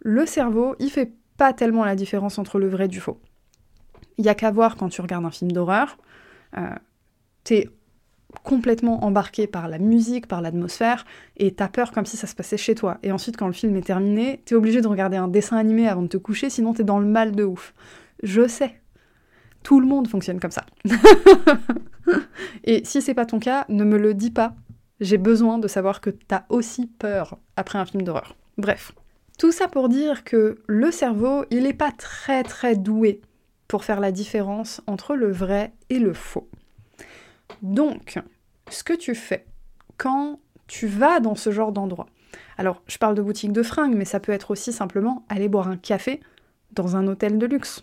Le 0.00 0.24
cerveau, 0.24 0.76
il 0.78 0.88
fait 0.88 1.12
pas 1.36 1.52
tellement 1.52 1.84
la 1.84 1.94
différence 1.94 2.38
entre 2.38 2.58
le 2.58 2.68
vrai 2.68 2.86
et 2.86 2.88
du 2.88 3.00
faux. 3.00 3.20
Il 4.16 4.24
y 4.24 4.30
a 4.30 4.34
qu'à 4.34 4.50
voir 4.50 4.76
quand 4.76 4.88
tu 4.88 5.02
regardes 5.02 5.26
un 5.26 5.30
film 5.30 5.52
d'horreur, 5.52 5.98
euh, 6.56 6.70
t'es 7.42 7.68
complètement 8.44 9.04
embarqué 9.04 9.46
par 9.46 9.68
la 9.68 9.78
musique, 9.78 10.26
par 10.26 10.40
l'atmosphère, 10.40 11.04
et 11.36 11.52
t'as 11.52 11.68
peur 11.68 11.92
comme 11.92 12.06
si 12.06 12.16
ça 12.16 12.26
se 12.26 12.34
passait 12.34 12.56
chez 12.56 12.74
toi. 12.74 12.96
Et 13.02 13.12
ensuite, 13.12 13.36
quand 13.36 13.46
le 13.46 13.52
film 13.52 13.76
est 13.76 13.82
terminé, 13.82 14.40
t'es 14.46 14.54
obligé 14.54 14.80
de 14.80 14.88
regarder 14.88 15.18
un 15.18 15.28
dessin 15.28 15.58
animé 15.58 15.86
avant 15.86 16.00
de 16.00 16.08
te 16.08 16.16
coucher, 16.16 16.48
sinon 16.48 16.72
t'es 16.72 16.82
dans 16.82 16.98
le 16.98 17.06
mal 17.06 17.32
de 17.32 17.44
ouf. 17.44 17.74
Je 18.22 18.48
sais. 18.48 18.80
Tout 19.62 19.80
le 19.80 19.86
monde 19.86 20.08
fonctionne 20.08 20.40
comme 20.40 20.50
ça. 20.50 20.64
et 22.64 22.86
si 22.86 23.02
c'est 23.02 23.12
pas 23.12 23.26
ton 23.26 23.38
cas, 23.38 23.66
ne 23.68 23.84
me 23.84 23.98
le 23.98 24.14
dis 24.14 24.30
pas. 24.30 24.54
J'ai 25.00 25.18
besoin 25.18 25.58
de 25.58 25.68
savoir 25.68 26.00
que 26.00 26.10
t'as 26.10 26.44
aussi 26.48 26.86
peur 26.86 27.38
après 27.56 27.78
un 27.78 27.84
film 27.84 28.02
d'horreur. 28.02 28.36
Bref. 28.58 28.92
Tout 29.38 29.50
ça 29.50 29.66
pour 29.66 29.88
dire 29.88 30.22
que 30.22 30.62
le 30.66 30.92
cerveau, 30.92 31.44
il 31.50 31.64
n'est 31.64 31.74
pas 31.74 31.90
très 31.90 32.44
très 32.44 32.76
doué 32.76 33.20
pour 33.66 33.82
faire 33.82 33.98
la 33.98 34.12
différence 34.12 34.80
entre 34.86 35.16
le 35.16 35.32
vrai 35.32 35.72
et 35.90 35.98
le 35.98 36.12
faux. 36.12 36.48
Donc, 37.62 38.20
ce 38.70 38.84
que 38.84 38.92
tu 38.92 39.14
fais 39.14 39.46
quand 39.96 40.38
tu 40.66 40.86
vas 40.86 41.18
dans 41.20 41.34
ce 41.34 41.50
genre 41.50 41.72
d'endroit, 41.72 42.06
alors 42.56 42.82
je 42.86 42.98
parle 42.98 43.16
de 43.16 43.22
boutique 43.22 43.52
de 43.52 43.62
fringues, 43.62 43.96
mais 43.96 44.04
ça 44.04 44.20
peut 44.20 44.32
être 44.32 44.52
aussi 44.52 44.72
simplement 44.72 45.24
aller 45.28 45.48
boire 45.48 45.68
un 45.68 45.76
café 45.76 46.20
dans 46.72 46.96
un 46.96 47.06
hôtel 47.08 47.38
de 47.38 47.46
luxe. 47.46 47.82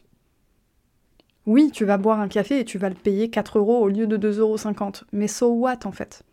Oui, 1.45 1.71
tu 1.73 1.85
vas 1.85 1.97
boire 1.97 2.19
un 2.19 2.27
café 2.27 2.59
et 2.59 2.65
tu 2.65 2.77
vas 2.77 2.89
le 2.89 2.95
payer 2.95 3.29
4 3.29 3.59
euros 3.59 3.79
au 3.79 3.87
lieu 3.87 4.07
de 4.07 4.17
2,50 4.17 4.39
euros. 4.39 4.91
Mais 5.11 5.27
so 5.27 5.51
what 5.51 5.79
en 5.85 5.91
fait? 5.91 6.23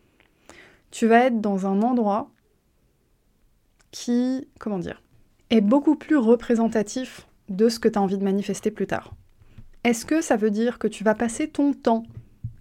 Tu 0.91 1.07
vas 1.07 1.27
être 1.27 1.41
dans 1.41 1.67
un 1.67 1.83
endroit 1.83 2.31
qui, 3.91 4.49
comment 4.59 4.79
dire, 4.79 5.03
est 5.51 5.61
beaucoup 5.61 5.97
plus 5.97 6.17
représentatif 6.17 7.27
de 7.49 7.69
ce 7.69 7.79
que 7.79 7.89
tu 7.89 7.99
as 7.99 8.03
envie 8.03 8.19
de 8.19 8.25
manifester 8.25 8.71
plus 8.71 8.87
tard. 8.87 9.15
Est-ce 9.85 10.05
que 10.05 10.21
ça 10.21 10.37
veut 10.37 10.51
dire 10.51 10.79
que 10.79 10.89
tu 10.89 11.05
vas 11.05 11.15
passer 11.15 11.49
ton 11.49 11.73
temps 11.73 12.03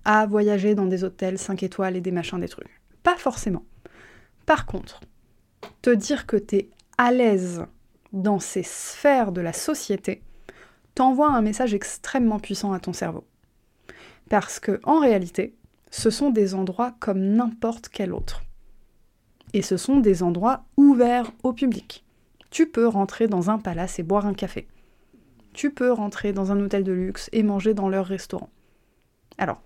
à 0.05 0.25
voyager 0.25 0.75
dans 0.75 0.85
des 0.85 1.03
hôtels 1.03 1.37
5 1.37 1.63
étoiles 1.63 1.95
et 1.95 2.01
des 2.01 2.11
machins, 2.11 2.39
des 2.39 2.47
trucs? 2.47 2.81
Pas 3.03 3.17
forcément. 3.17 3.63
Par 4.45 4.65
contre, 4.65 5.01
te 5.81 5.89
dire 5.89 6.25
que 6.25 6.37
tu 6.37 6.55
es 6.55 6.69
à 6.97 7.11
l'aise 7.11 7.65
dans 8.13 8.39
ces 8.39 8.63
sphères 8.63 9.31
de 9.31 9.41
la 9.41 9.53
société 9.53 10.21
t'envoie 10.95 11.29
un 11.29 11.41
message 11.41 11.73
extrêmement 11.73 12.39
puissant 12.39 12.73
à 12.73 12.79
ton 12.79 12.93
cerveau. 12.93 13.25
Parce 14.29 14.59
que, 14.59 14.79
en 14.83 14.99
réalité, 14.99 15.55
ce 15.91 16.09
sont 16.09 16.29
des 16.29 16.53
endroits 16.53 16.95
comme 16.99 17.21
n'importe 17.21 17.89
quel 17.89 18.13
autre. 18.13 18.43
Et 19.53 19.61
ce 19.61 19.77
sont 19.77 19.97
des 19.97 20.23
endroits 20.23 20.65
ouverts 20.75 21.31
au 21.43 21.53
public. 21.53 22.05
Tu 22.49 22.67
peux 22.67 22.87
rentrer 22.87 23.27
dans 23.27 23.49
un 23.49 23.57
palace 23.57 23.99
et 23.99 24.03
boire 24.03 24.25
un 24.25 24.33
café. 24.33 24.67
Tu 25.53 25.71
peux 25.71 25.91
rentrer 25.91 26.33
dans 26.33 26.51
un 26.51 26.59
hôtel 26.59 26.83
de 26.83 26.91
luxe 26.91 27.29
et 27.31 27.43
manger 27.43 27.73
dans 27.73 27.89
leur 27.89 28.05
restaurant. 28.05 28.49
Alors, 29.37 29.61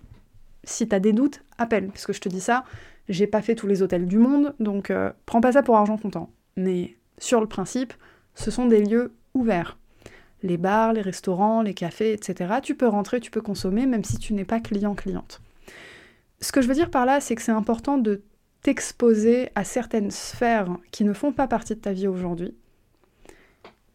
si 0.63 0.87
t'as 0.87 0.99
des 0.99 1.13
doutes, 1.13 1.43
appelle, 1.57 1.87
parce 1.87 2.05
que 2.05 2.13
je 2.13 2.21
te 2.21 2.29
dis 2.29 2.41
ça, 2.41 2.63
j'ai 3.09 3.27
pas 3.27 3.41
fait 3.41 3.55
tous 3.55 3.67
les 3.67 3.81
hôtels 3.81 4.07
du 4.07 4.17
monde, 4.17 4.53
donc 4.59 4.91
euh, 4.91 5.11
prends 5.25 5.41
pas 5.41 5.53
ça 5.53 5.63
pour 5.63 5.77
argent 5.77 5.97
comptant. 5.97 6.29
Mais 6.55 6.95
sur 7.17 7.41
le 7.41 7.47
principe, 7.47 7.93
ce 8.35 8.51
sont 8.51 8.65
des 8.67 8.83
lieux 8.83 9.13
ouverts. 9.33 9.77
Les 10.43 10.57
bars, 10.57 10.93
les 10.93 11.01
restaurants, 11.01 11.61
les 11.61 11.73
cafés, 11.73 12.13
etc. 12.13 12.55
Tu 12.63 12.75
peux 12.75 12.87
rentrer, 12.87 13.19
tu 13.19 13.31
peux 13.31 13.41
consommer, 13.41 13.85
même 13.85 14.03
si 14.03 14.17
tu 14.17 14.33
n'es 14.33 14.45
pas 14.45 14.59
client-cliente. 14.59 15.41
Ce 16.41 16.51
que 16.51 16.61
je 16.61 16.67
veux 16.67 16.73
dire 16.73 16.89
par 16.89 17.05
là, 17.05 17.21
c'est 17.21 17.35
que 17.35 17.41
c'est 17.41 17.51
important 17.51 17.97
de 17.97 18.23
t'exposer 18.61 19.49
à 19.55 19.63
certaines 19.63 20.11
sphères 20.11 20.69
qui 20.91 21.03
ne 21.03 21.13
font 21.13 21.31
pas 21.31 21.47
partie 21.47 21.75
de 21.75 21.79
ta 21.79 21.93
vie 21.93 22.07
aujourd'hui, 22.07 22.55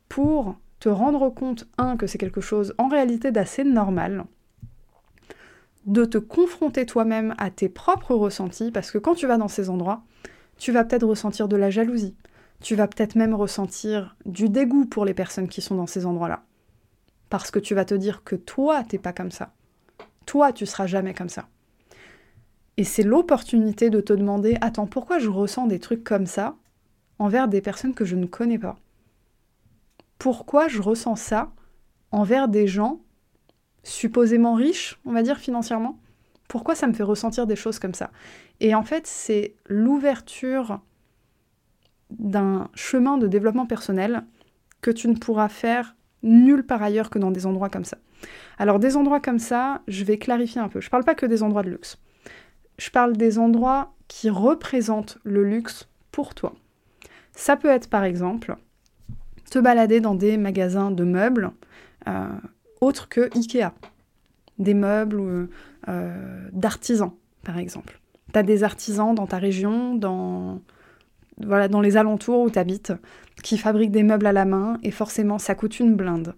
pour 0.09 0.57
te 0.81 0.89
rendre 0.89 1.31
compte, 1.31 1.67
un, 1.79 1.97
que 1.97 2.07
c'est 2.07 2.19
quelque 2.19 2.41
chose 2.41 2.75
en 2.79 2.89
réalité 2.89 3.31
d'assez 3.31 3.65
normal, 3.65 4.25
de 5.87 6.05
te 6.05 6.19
confronter 6.19 6.85
toi-même 6.85 7.35
à 7.39 7.51
tes 7.51 7.69
propres 7.69 8.15
ressentis, 8.15 8.71
parce 8.71 8.91
que 8.91 8.99
quand 8.99 9.15
tu 9.15 9.27
vas 9.27 9.39
dans 9.39 9.49
ces 9.49 9.71
endroits, 9.71 10.03
tu 10.59 10.73
vas 10.73 10.85
peut-être 10.85 11.07
ressentir 11.07 11.49
de 11.49 11.57
la 11.57 11.71
jalousie, 11.71 12.17
tu 12.61 12.75
vas 12.75 12.89
peut-être 12.89 13.15
même 13.15 13.35
ressentir 13.35 14.17
du 14.25 14.49
dégoût 14.49 14.87
pour 14.87 15.05
les 15.05 15.15
personnes 15.15 15.49
qui 15.49 15.61
sont 15.61 15.75
dans 15.75 15.87
ces 15.87 16.07
endroits-là. 16.07 16.45
Parce 17.29 17.51
que 17.51 17.59
tu 17.59 17.75
vas 17.75 17.85
te 17.85 17.95
dire 17.95 18.23
que 18.25 18.37
toi, 18.37 18.85
t'es 18.85 18.99
pas 18.99 19.13
comme 19.13 19.31
ça. 19.31 19.53
Toi, 20.27 20.53
tu 20.53 20.67
seras 20.67 20.87
jamais 20.87 21.15
comme 21.15 21.29
ça. 21.29 21.49
Et 22.77 22.85
c'est 22.85 23.03
l'opportunité 23.03 23.91
de 23.91 24.01
te 24.01 24.13
demander, 24.13 24.59
attends, 24.61 24.87
pourquoi 24.87 25.19
je 25.19 25.31
ressens 25.31 25.67
des 25.67 25.79
trucs 25.79 26.05
comme 26.05 26.27
ça 26.27 26.57
envers 27.19 27.49
des 27.49 27.61
personnes 27.61 27.95
que 27.95 28.05
je 28.05 28.17
ne 28.17 28.27
connais 28.27 28.59
pas? 28.59 28.79
Pourquoi 30.19 30.69
je 30.69 30.83
ressens 30.83 31.17
ça 31.17 31.53
envers 32.11 32.49
des 32.49 32.67
gens 32.67 33.01
supposément 33.83 34.55
riches, 34.55 34.99
on 35.05 35.13
va 35.13 35.23
dire 35.23 35.39
financièrement? 35.39 35.99
Pourquoi 36.49 36.75
ça 36.75 36.87
me 36.87 36.93
fait 36.93 37.03
ressentir 37.03 37.47
des 37.47 37.57
choses 37.57 37.79
comme 37.79 37.95
ça? 37.95 38.11
Et 38.61 38.75
en 38.75 38.83
fait, 38.83 39.07
c'est 39.07 39.55
l'ouverture 39.67 40.81
d'un 42.11 42.69
chemin 42.75 43.19
de 43.19 43.27
développement 43.27 43.67
personnel 43.67 44.25
que 44.81 44.91
tu 44.91 45.09
ne 45.09 45.17
pourras 45.17 45.49
faire 45.49 45.97
nulle 46.23 46.65
part 46.65 46.83
ailleurs 46.83 47.11
que 47.11 47.19
dans 47.19 47.31
des 47.31 47.47
endroits 47.47 47.69
comme 47.69 47.85
ça. 47.85 47.99
Alors 48.59 48.79
des 48.79 48.97
endroits 48.97 49.21
comme 49.21 49.39
ça, 49.39 49.83
je 49.89 50.05
vais 50.05 50.19
clarifier 50.19 50.61
un 50.61 50.69
peu. 50.69 50.81
Je 50.81 50.87
ne 50.87 50.91
parle 50.91 51.05
pas 51.05 51.15
que 51.15 51.27
des 51.27 51.43
endroits 51.43 51.63
de 51.63 51.71
luxe. 51.71 51.99
Je 52.79 52.91
parle 52.91 53.17
des 53.17 53.39
endroits 53.39 53.95
qui 54.09 54.31
représentent 54.31 55.19
le 55.25 55.45
luxe 55.45 55.89
pour 56.13 56.35
toi. 56.35 56.55
Ça 57.35 57.57
peut 57.57 57.69
être 57.69 57.89
par 57.89 58.05
exemple 58.05 58.57
te 59.51 59.59
balader 59.59 60.01
dans 60.01 60.15
des 60.15 60.37
magasins 60.37 60.91
de 60.91 61.05
meubles 61.05 61.53
euh, 62.09 62.27
autres 62.81 63.09
que 63.09 63.31
Ikea. 63.37 63.73
Des 64.59 64.75
meubles 64.75 65.49
euh, 65.89 66.49
d'artisans, 66.53 67.13
par 67.45 67.59
exemple. 67.59 68.01
Tu 68.33 68.39
as 68.39 68.43
des 68.43 68.65
artisans 68.65 69.15
dans 69.15 69.27
ta 69.27 69.39
région, 69.39 69.95
dans, 69.95 70.61
voilà, 71.39 71.69
dans 71.69 71.81
les 71.81 71.97
alentours 71.97 72.41
où 72.41 72.51
tu 72.51 72.59
habites, 72.59 72.93
qui 73.43 73.59
fabriquent 73.59 73.93
des 73.93 74.03
meubles 74.03 74.27
à 74.27 74.33
la 74.33 74.47
main, 74.47 74.79
et 74.83 74.91
forcément, 74.91 75.39
ça 75.39 75.55
coûte 75.55 75.79
une 75.79 75.95
blinde. 75.95 76.35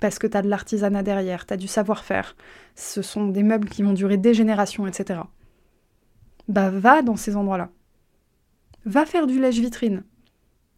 Parce 0.00 0.18
que 0.18 0.26
tu 0.26 0.36
as 0.36 0.42
de 0.42 0.48
l'artisanat 0.48 1.02
derrière, 1.02 1.44
tu 1.44 1.54
as 1.54 1.56
du 1.56 1.68
savoir-faire. 1.68 2.36
Ce 2.74 3.02
sont 3.02 3.26
des 3.26 3.42
meubles 3.42 3.68
qui 3.68 3.82
vont 3.82 3.92
durer 3.92 4.16
des 4.16 4.32
générations, 4.32 4.86
etc. 4.86 5.20
Bah, 6.48 6.70
va 6.70 7.02
dans 7.02 7.16
ces 7.16 7.36
endroits-là. 7.36 7.70
Va 8.84 9.06
faire 9.06 9.26
du 9.26 9.38
lèche-vitrine. 9.38 10.02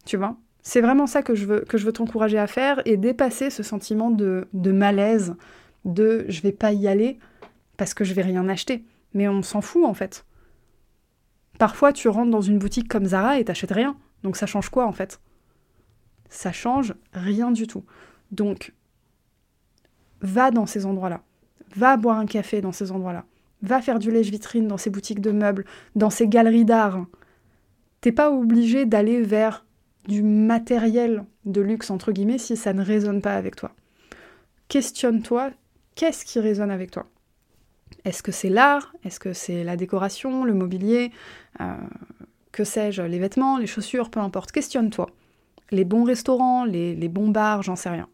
Tu 0.05 0.17
vois? 0.17 0.37
C'est 0.61 0.81
vraiment 0.81 1.07
ça 1.07 1.23
que 1.23 1.33
je 1.33 1.45
veux, 1.45 1.61
que 1.61 1.77
je 1.77 1.85
veux 1.85 1.93
t'encourager 1.93 2.37
à 2.37 2.47
faire 2.47 2.81
et 2.85 2.97
dépasser 2.97 3.49
ce 3.49 3.63
sentiment 3.63 4.11
de, 4.11 4.47
de 4.53 4.71
malaise, 4.71 5.35
de 5.85 6.25
je 6.27 6.41
vais 6.41 6.51
pas 6.51 6.71
y 6.71 6.87
aller 6.87 7.19
parce 7.77 7.93
que 7.93 8.03
je 8.03 8.13
vais 8.13 8.21
rien 8.21 8.47
acheter. 8.47 8.85
Mais 9.13 9.27
on 9.27 9.41
s'en 9.41 9.61
fout 9.61 9.85
en 9.85 9.93
fait. 9.93 10.25
Parfois 11.57 11.93
tu 11.93 12.07
rentres 12.09 12.31
dans 12.31 12.41
une 12.41 12.59
boutique 12.59 12.87
comme 12.87 13.05
Zara 13.05 13.39
et 13.39 13.45
t'achètes 13.45 13.71
rien. 13.71 13.97
Donc 14.23 14.37
ça 14.37 14.45
change 14.45 14.69
quoi 14.69 14.85
en 14.85 14.91
fait? 14.91 15.19
Ça 16.29 16.51
change 16.51 16.93
rien 17.13 17.51
du 17.51 17.65
tout. 17.65 17.83
Donc 18.31 18.73
va 20.21 20.51
dans 20.51 20.65
ces 20.65 20.85
endroits-là. 20.85 21.23
Va 21.75 21.97
boire 21.97 22.17
un 22.17 22.25
café 22.25 22.61
dans 22.61 22.71
ces 22.71 22.91
endroits-là. 22.91 23.25
Va 23.61 23.81
faire 23.81 23.99
du 23.99 24.11
lèche-vitrine 24.11 24.67
dans 24.67 24.77
ces 24.77 24.89
boutiques 24.89 25.21
de 25.21 25.31
meubles, 25.31 25.65
dans 25.95 26.09
ces 26.09 26.27
galeries 26.27 26.65
d'art. 26.65 27.05
T'es 28.01 28.11
pas 28.11 28.31
obligé 28.31 28.85
d'aller 28.85 29.21
vers 29.21 29.65
du 30.07 30.23
matériel 30.23 31.25
de 31.45 31.61
luxe, 31.61 31.91
entre 31.91 32.11
guillemets, 32.11 32.39
si 32.39 32.57
ça 32.57 32.73
ne 32.73 32.83
résonne 32.83 33.21
pas 33.21 33.35
avec 33.35 33.55
toi. 33.55 33.71
Questionne-toi, 34.67 35.51
qu'est-ce 35.95 36.25
qui 36.25 36.39
résonne 36.39 36.71
avec 36.71 36.91
toi? 36.91 37.05
Est-ce 38.05 38.23
que 38.23 38.31
c'est 38.31 38.49
l'art? 38.49 38.93
Est-ce 39.03 39.19
que 39.19 39.33
c'est 39.33 39.63
la 39.63 39.75
décoration, 39.75 40.43
le 40.43 40.53
mobilier? 40.53 41.11
Euh, 41.59 41.75
Que 42.51 42.63
sais-je 42.63 43.03
Les 43.03 43.19
vêtements, 43.19 43.57
les 43.57 43.67
chaussures, 43.67 44.09
peu 44.09 44.19
importe. 44.19 44.51
Questionne-toi. 44.51 45.07
Les 45.71 45.85
bons 45.85 46.03
restaurants, 46.03 46.65
les, 46.65 46.95
les 46.95 47.09
bons 47.09 47.29
bars, 47.29 47.61
j'en 47.63 47.75
sais 47.75 47.89
rien. 47.89 48.07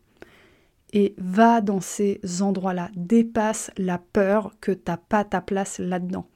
Et 0.93 1.15
va 1.17 1.61
dans 1.61 1.81
ces 1.81 2.21
endroits-là. 2.41 2.89
Dépasse 2.95 3.71
la 3.77 3.97
peur 3.97 4.53
que 4.61 4.71
t'as 4.71 4.97
pas 4.97 5.23
ta 5.23 5.41
place 5.41 5.79
là-dedans 5.79 6.27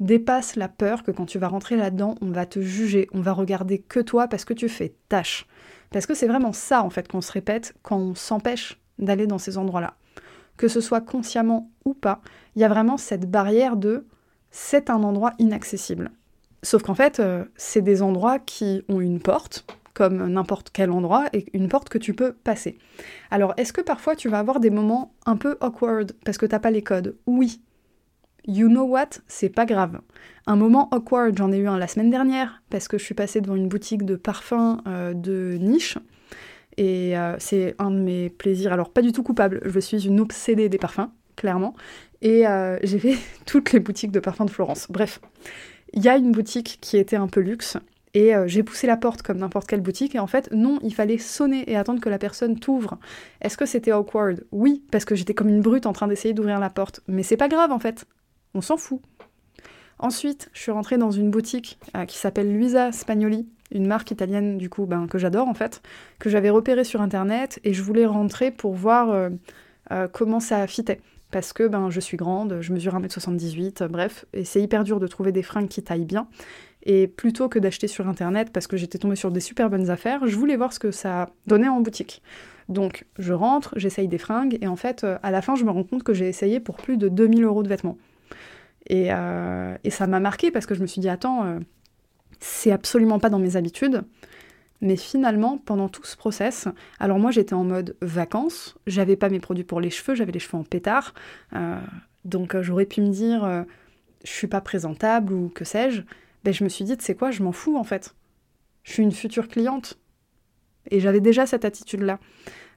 dépasse 0.00 0.56
la 0.56 0.68
peur 0.68 1.02
que 1.02 1.10
quand 1.10 1.26
tu 1.26 1.38
vas 1.38 1.48
rentrer 1.48 1.76
là-dedans, 1.76 2.16
on 2.20 2.30
va 2.30 2.46
te 2.46 2.60
juger, 2.60 3.08
on 3.12 3.20
va 3.20 3.32
regarder 3.32 3.78
que 3.78 4.00
toi 4.00 4.28
parce 4.28 4.44
que 4.44 4.54
tu 4.54 4.68
fais 4.68 4.94
tâche. 5.08 5.46
Parce 5.90 6.06
que 6.06 6.14
c'est 6.14 6.26
vraiment 6.26 6.52
ça 6.52 6.82
en 6.82 6.90
fait 6.90 7.08
qu'on 7.08 7.20
se 7.20 7.32
répète 7.32 7.74
quand 7.82 7.96
on 7.96 8.14
s'empêche 8.14 8.80
d'aller 8.98 9.26
dans 9.26 9.38
ces 9.38 9.58
endroits-là. 9.58 9.94
Que 10.56 10.68
ce 10.68 10.80
soit 10.80 11.00
consciemment 11.00 11.70
ou 11.84 11.94
pas, 11.94 12.20
il 12.54 12.62
y 12.62 12.64
a 12.64 12.68
vraiment 12.68 12.96
cette 12.96 13.30
barrière 13.30 13.76
de 13.76 14.06
c'est 14.50 14.90
un 14.90 15.02
endroit 15.02 15.34
inaccessible. 15.38 16.12
Sauf 16.62 16.82
qu'en 16.82 16.94
fait, 16.94 17.20
euh, 17.20 17.44
c'est 17.56 17.82
des 17.82 18.02
endroits 18.02 18.38
qui 18.38 18.82
ont 18.88 19.00
une 19.00 19.20
porte, 19.20 19.66
comme 19.94 20.28
n'importe 20.28 20.70
quel 20.72 20.90
endroit, 20.90 21.26
et 21.32 21.46
une 21.54 21.68
porte 21.68 21.88
que 21.88 21.98
tu 21.98 22.12
peux 22.12 22.32
passer. 22.32 22.78
Alors, 23.30 23.54
est-ce 23.56 23.72
que 23.72 23.80
parfois 23.80 24.16
tu 24.16 24.28
vas 24.28 24.40
avoir 24.40 24.60
des 24.60 24.70
moments 24.70 25.14
un 25.24 25.36
peu 25.36 25.56
awkward 25.60 26.12
parce 26.24 26.36
que 26.36 26.46
t'as 26.46 26.58
pas 26.58 26.72
les 26.72 26.82
codes? 26.82 27.16
Oui. 27.26 27.62
You 28.46 28.68
know 28.68 28.84
what? 28.84 29.10
C'est 29.26 29.48
pas 29.48 29.64
grave. 29.64 30.00
Un 30.46 30.56
moment 30.56 30.90
awkward, 30.92 31.38
j'en 31.38 31.50
ai 31.52 31.58
eu 31.58 31.68
un 31.68 31.78
la 31.78 31.88
semaine 31.88 32.10
dernière, 32.10 32.62
parce 32.68 32.88
que 32.88 32.98
je 32.98 33.04
suis 33.04 33.14
passée 33.14 33.40
devant 33.40 33.54
une 33.54 33.68
boutique 33.68 34.04
de 34.04 34.16
parfums 34.16 34.82
euh, 34.86 35.14
de 35.14 35.56
niche. 35.58 35.96
Et 36.76 37.16
euh, 37.16 37.36
c'est 37.38 37.76
un 37.78 37.90
de 37.90 38.00
mes 38.00 38.28
plaisirs, 38.28 38.72
alors 38.72 38.90
pas 38.90 39.00
du 39.00 39.12
tout 39.12 39.22
coupable, 39.22 39.62
je 39.64 39.78
suis 39.78 40.06
une 40.06 40.20
obsédée 40.20 40.68
des 40.68 40.76
parfums, 40.76 41.08
clairement. 41.36 41.74
Et 42.20 42.44
j'ai 42.82 42.98
fait 42.98 43.16
toutes 43.46 43.72
les 43.72 43.80
boutiques 43.80 44.10
de 44.10 44.20
parfums 44.20 44.46
de 44.46 44.50
Florence. 44.50 44.88
Bref, 44.90 45.20
il 45.92 46.02
y 46.02 46.08
a 46.08 46.16
une 46.16 46.32
boutique 46.32 46.78
qui 46.80 46.96
était 46.96 47.16
un 47.16 47.28
peu 47.28 47.40
luxe 47.40 47.78
et 48.14 48.34
euh, 48.34 48.46
j'ai 48.46 48.62
poussé 48.62 48.86
la 48.86 48.96
porte 48.96 49.22
comme 49.22 49.38
n'importe 49.38 49.66
quelle 49.66 49.80
boutique 49.80 50.14
et 50.14 50.20
en 50.20 50.26
fait 50.26 50.50
non, 50.52 50.78
il 50.82 50.94
fallait 50.94 51.18
sonner 51.18 51.70
et 51.70 51.76
attendre 51.76 52.00
que 52.00 52.08
la 52.08 52.18
personne 52.18 52.58
t'ouvre. 52.58 52.98
Est-ce 53.40 53.56
que 53.56 53.66
c'était 53.66 53.92
awkward? 53.92 54.44
Oui, 54.52 54.84
parce 54.90 55.04
que 55.04 55.14
j'étais 55.14 55.34
comme 55.34 55.48
une 55.48 55.60
brute 55.60 55.86
en 55.86 55.92
train 55.92 56.06
d'essayer 56.06 56.32
d'ouvrir 56.32 56.60
la 56.60 56.70
porte, 56.70 57.00
mais 57.08 57.22
c'est 57.22 57.36
pas 57.36 57.48
grave 57.48 57.72
en 57.72 57.78
fait. 57.78 58.06
On 58.54 58.60
s'en 58.60 58.76
fout. 58.76 59.00
Ensuite, 59.98 60.48
je 60.52 60.60
suis 60.60 60.72
rentrée 60.72 60.96
dans 60.96 61.10
une 61.10 61.30
boutique 61.30 61.78
euh, 61.96 62.04
qui 62.04 62.18
s'appelle 62.18 62.52
Luisa 62.52 62.92
Spagnoli, 62.92 63.48
une 63.72 63.86
marque 63.86 64.10
italienne 64.12 64.58
du 64.58 64.70
coup 64.70 64.86
ben, 64.86 65.08
que 65.08 65.18
j'adore 65.18 65.48
en 65.48 65.54
fait, 65.54 65.82
que 66.18 66.30
j'avais 66.30 66.50
repérée 66.50 66.84
sur 66.84 67.02
internet 67.02 67.58
et 67.64 67.74
je 67.74 67.82
voulais 67.82 68.06
rentrer 68.06 68.50
pour 68.52 68.74
voir 68.74 69.10
euh, 69.10 70.08
comment 70.12 70.40
ça 70.40 70.66
fitait 70.66 71.00
parce 71.34 71.52
que 71.52 71.66
ben, 71.66 71.90
je 71.90 71.98
suis 71.98 72.16
grande, 72.16 72.58
je 72.60 72.72
mesure 72.72 72.94
1m78, 72.94 73.88
bref, 73.88 74.24
et 74.32 74.44
c'est 74.44 74.62
hyper 74.62 74.84
dur 74.84 75.00
de 75.00 75.08
trouver 75.08 75.32
des 75.32 75.42
fringues 75.42 75.66
qui 75.66 75.82
taillent 75.82 76.04
bien. 76.04 76.28
Et 76.84 77.06
plutôt 77.06 77.48
que 77.48 77.58
d'acheter 77.58 77.88
sur 77.88 78.08
internet 78.08 78.50
parce 78.52 78.66
que 78.66 78.76
j'étais 78.76 78.98
tombée 78.98 79.16
sur 79.16 79.30
des 79.30 79.40
super 79.40 79.70
bonnes 79.70 79.90
affaires, 79.90 80.26
je 80.26 80.36
voulais 80.36 80.56
voir 80.56 80.72
ce 80.72 80.78
que 80.78 80.90
ça 80.90 81.30
donnait 81.46 81.68
en 81.68 81.80
boutique. 81.80 82.22
Donc 82.68 83.06
je 83.18 83.32
rentre, 83.32 83.72
j'essaye 83.76 84.08
des 84.08 84.18
fringues, 84.18 84.58
et 84.60 84.66
en 84.66 84.76
fait, 84.76 85.04
euh, 85.04 85.18
à 85.22 85.30
la 85.30 85.42
fin, 85.42 85.54
je 85.54 85.64
me 85.64 85.70
rends 85.70 85.84
compte 85.84 86.02
que 86.02 86.14
j'ai 86.14 86.28
essayé 86.28 86.60
pour 86.60 86.76
plus 86.76 86.96
de 86.96 87.08
2000 87.08 87.44
euros 87.44 87.62
de 87.62 87.68
vêtements. 87.68 87.98
Et, 88.86 89.08
euh, 89.10 89.76
et 89.82 89.90
ça 89.90 90.06
m'a 90.06 90.20
marqué 90.20 90.50
parce 90.50 90.66
que 90.66 90.74
je 90.74 90.82
me 90.82 90.86
suis 90.86 91.00
dit, 91.00 91.08
attends, 91.08 91.44
euh, 91.44 91.58
c'est 92.38 92.70
absolument 92.70 93.18
pas 93.18 93.30
dans 93.30 93.38
mes 93.38 93.56
habitudes. 93.56 94.02
Mais 94.80 94.96
finalement, 94.96 95.56
pendant 95.56 95.88
tout 95.88 96.04
ce 96.04 96.16
process, 96.16 96.68
alors 96.98 97.18
moi 97.18 97.30
j'étais 97.30 97.54
en 97.54 97.64
mode 97.64 97.96
vacances, 98.02 98.76
j'avais 98.86 99.16
pas 99.16 99.30
mes 99.30 99.40
produits 99.40 99.64
pour 99.64 99.80
les 99.80 99.88
cheveux, 99.88 100.14
j'avais 100.14 100.32
les 100.32 100.40
cheveux 100.40 100.58
en 100.58 100.64
pétard, 100.64 101.14
donc 102.26 102.60
j'aurais 102.60 102.84
pu 102.84 103.00
me 103.00 103.08
dire 103.08 103.64
je 104.24 104.30
suis 104.30 104.48
pas 104.48 104.60
présentable 104.60 105.32
ou 105.32 105.48
que 105.48 105.64
sais-je. 105.64 106.02
Ben, 106.44 106.52
je 106.52 106.62
me 106.62 106.68
suis 106.68 106.84
dit, 106.84 106.96
sais 106.98 107.14
quoi, 107.14 107.30
je 107.30 107.42
m'en 107.42 107.52
fous 107.52 107.76
en 107.76 107.84
fait. 107.84 108.14
Je 108.82 108.92
suis 108.92 109.02
une 109.02 109.12
future 109.12 109.48
cliente. 109.48 109.98
Et 110.90 111.00
j'avais 111.00 111.20
déjà 111.20 111.46
cette 111.46 111.64
attitude-là. 111.64 112.20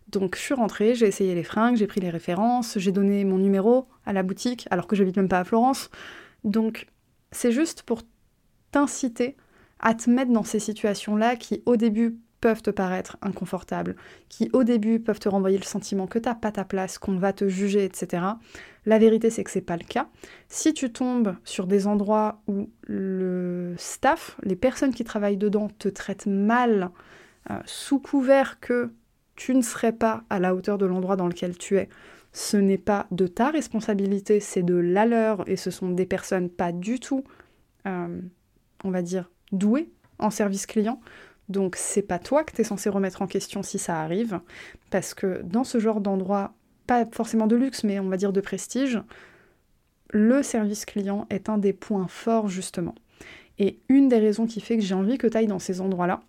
Donc 0.08 0.38
je 0.38 0.42
suis 0.42 0.54
rentrée, 0.54 0.96
j'ai 0.96 1.06
essayé 1.06 1.36
les 1.36 1.44
fringues, 1.44 1.76
j'ai 1.76 1.88
pris 1.88 2.00
les 2.00 2.10
références, 2.10 2.80
j'ai 2.80 2.94
donné 2.94 3.26
mon 3.26 3.38
numéro 3.38 3.88
à 4.06 4.14
la 4.14 4.24
boutique, 4.24 4.66
alors 4.72 4.88
que 4.88 4.96
je 4.96 5.00
j'habite 5.00 5.18
même 5.18 5.28
pas 5.28 5.40
à 5.40 5.44
Florence. 5.44 5.90
Donc 6.46 6.88
c'est 7.32 7.52
juste 7.52 7.84
pour 7.84 8.04
t'inciter 8.72 9.36
à 9.80 9.94
te 9.94 10.10
mettre 10.10 10.32
dans 10.32 10.44
ces 10.44 10.60
situations-là 10.60 11.36
qui, 11.36 11.62
au 11.66 11.76
début, 11.76 12.18
peuvent 12.40 12.62
te 12.62 12.70
paraître 12.70 13.18
inconfortables, 13.22 13.96
qui, 14.30 14.50
au 14.54 14.64
début, 14.64 15.00
peuvent 15.00 15.20
te 15.20 15.30
renvoyer 15.30 15.58
le 15.58 15.64
sentiment 15.64 16.08
que 16.08 16.20
t'as 16.20 16.36
pas 16.36 16.52
ta 16.52 16.64
place, 16.64 16.98
qu'on 16.98 17.18
va 17.18 17.34
te 17.34 17.50
juger, 17.50 17.84
etc. 17.84 18.24
La 18.88 19.00
vérité, 19.00 19.29
c'est 19.29 19.44
que 19.44 19.51
c'est 19.51 19.60
pas 19.60 19.75
le 19.75 19.84
cas. 19.84 20.08
Si 20.48 20.74
tu 20.74 20.94
tombes 20.94 21.36
sur 21.44 21.67
des 21.67 21.88
endroits 21.88 22.41
où 22.48 22.70
le 22.84 23.75
staff, 23.77 24.38
les 24.44 24.56
personnes 24.56 24.94
qui 24.94 25.03
travaillent 25.03 25.36
dedans, 25.36 25.67
te 25.77 25.89
traitent 25.89 26.25
mal, 26.25 26.91
euh, 27.51 27.60
sous 27.65 28.00
couvert 28.00 28.62
que 28.62 28.94
tu 29.36 29.53
ne 29.53 29.62
serais 29.62 29.91
pas 29.91 30.24
à 30.29 30.39
la 30.39 30.56
hauteur 30.56 30.77
de 30.77 30.86
l'endroit 30.86 31.17
dans 31.17 31.27
lequel 31.27 31.58
tu 31.58 31.75
es, 31.77 31.89
ce 32.32 32.56
n'est 32.56 32.78
pas 32.78 33.08
de 33.12 33.28
ta 33.28 33.50
responsabilité, 33.50 34.39
c'est 34.39 34.63
de 34.63 34.76
la 34.76 35.06
leur, 35.06 35.47
et 35.50 35.58
ce 35.58 35.69
sont 35.69 35.89
des 35.89 36.06
personnes 36.06 36.50
pas 36.50 36.71
du 36.71 37.02
tout, 37.02 37.26
euh, 37.88 38.21
on 38.86 38.89
va 38.89 39.02
dire, 39.02 39.30
doué 39.52 39.91
en 40.17 40.30
service 40.30 40.65
client. 40.65 41.02
Donc 41.50 41.76
c'est 41.76 42.02
pas 42.02 42.19
toi 42.19 42.45
que 42.45 42.54
tu 42.54 42.62
es 42.62 42.63
censé 42.63 42.88
remettre 42.88 43.21
en 43.21 43.28
question 43.28 43.63
si 43.63 43.80
ça 43.80 44.00
arrive, 44.00 44.39
parce 44.91 45.13
que 45.13 45.41
dans 45.43 45.65
ce 45.65 45.78
genre 45.78 46.00
d'endroit, 46.00 46.54
pas 46.88 47.06
forcément 47.12 47.47
de 47.47 47.56
luxe, 47.56 47.84
mais 47.84 48.00
on 48.00 48.10
va 48.10 48.17
dire 48.17 48.34
de 48.34 48.41
prestige, 48.41 49.00
le 50.12 50.41
service 50.41 50.86
client 50.86 51.28
est 51.30 51.50
un 51.50 51.58
des 51.58 51.73
points 51.73 52.08
forts 52.08 52.47
justement. 52.47 52.95
Et 53.60 53.80
une 53.89 54.08
des 54.08 54.19
raisons 54.19 54.45
qui 54.45 54.62
fait 54.62 54.78
que 54.78 54.84
j'ai 54.84 54.95
envie 54.95 55.17
que 55.17 55.28
tu 55.28 55.38
ailles 55.38 55.47
dans 55.47 55.60
ces 55.60 55.82
endroits-là, 55.82 56.21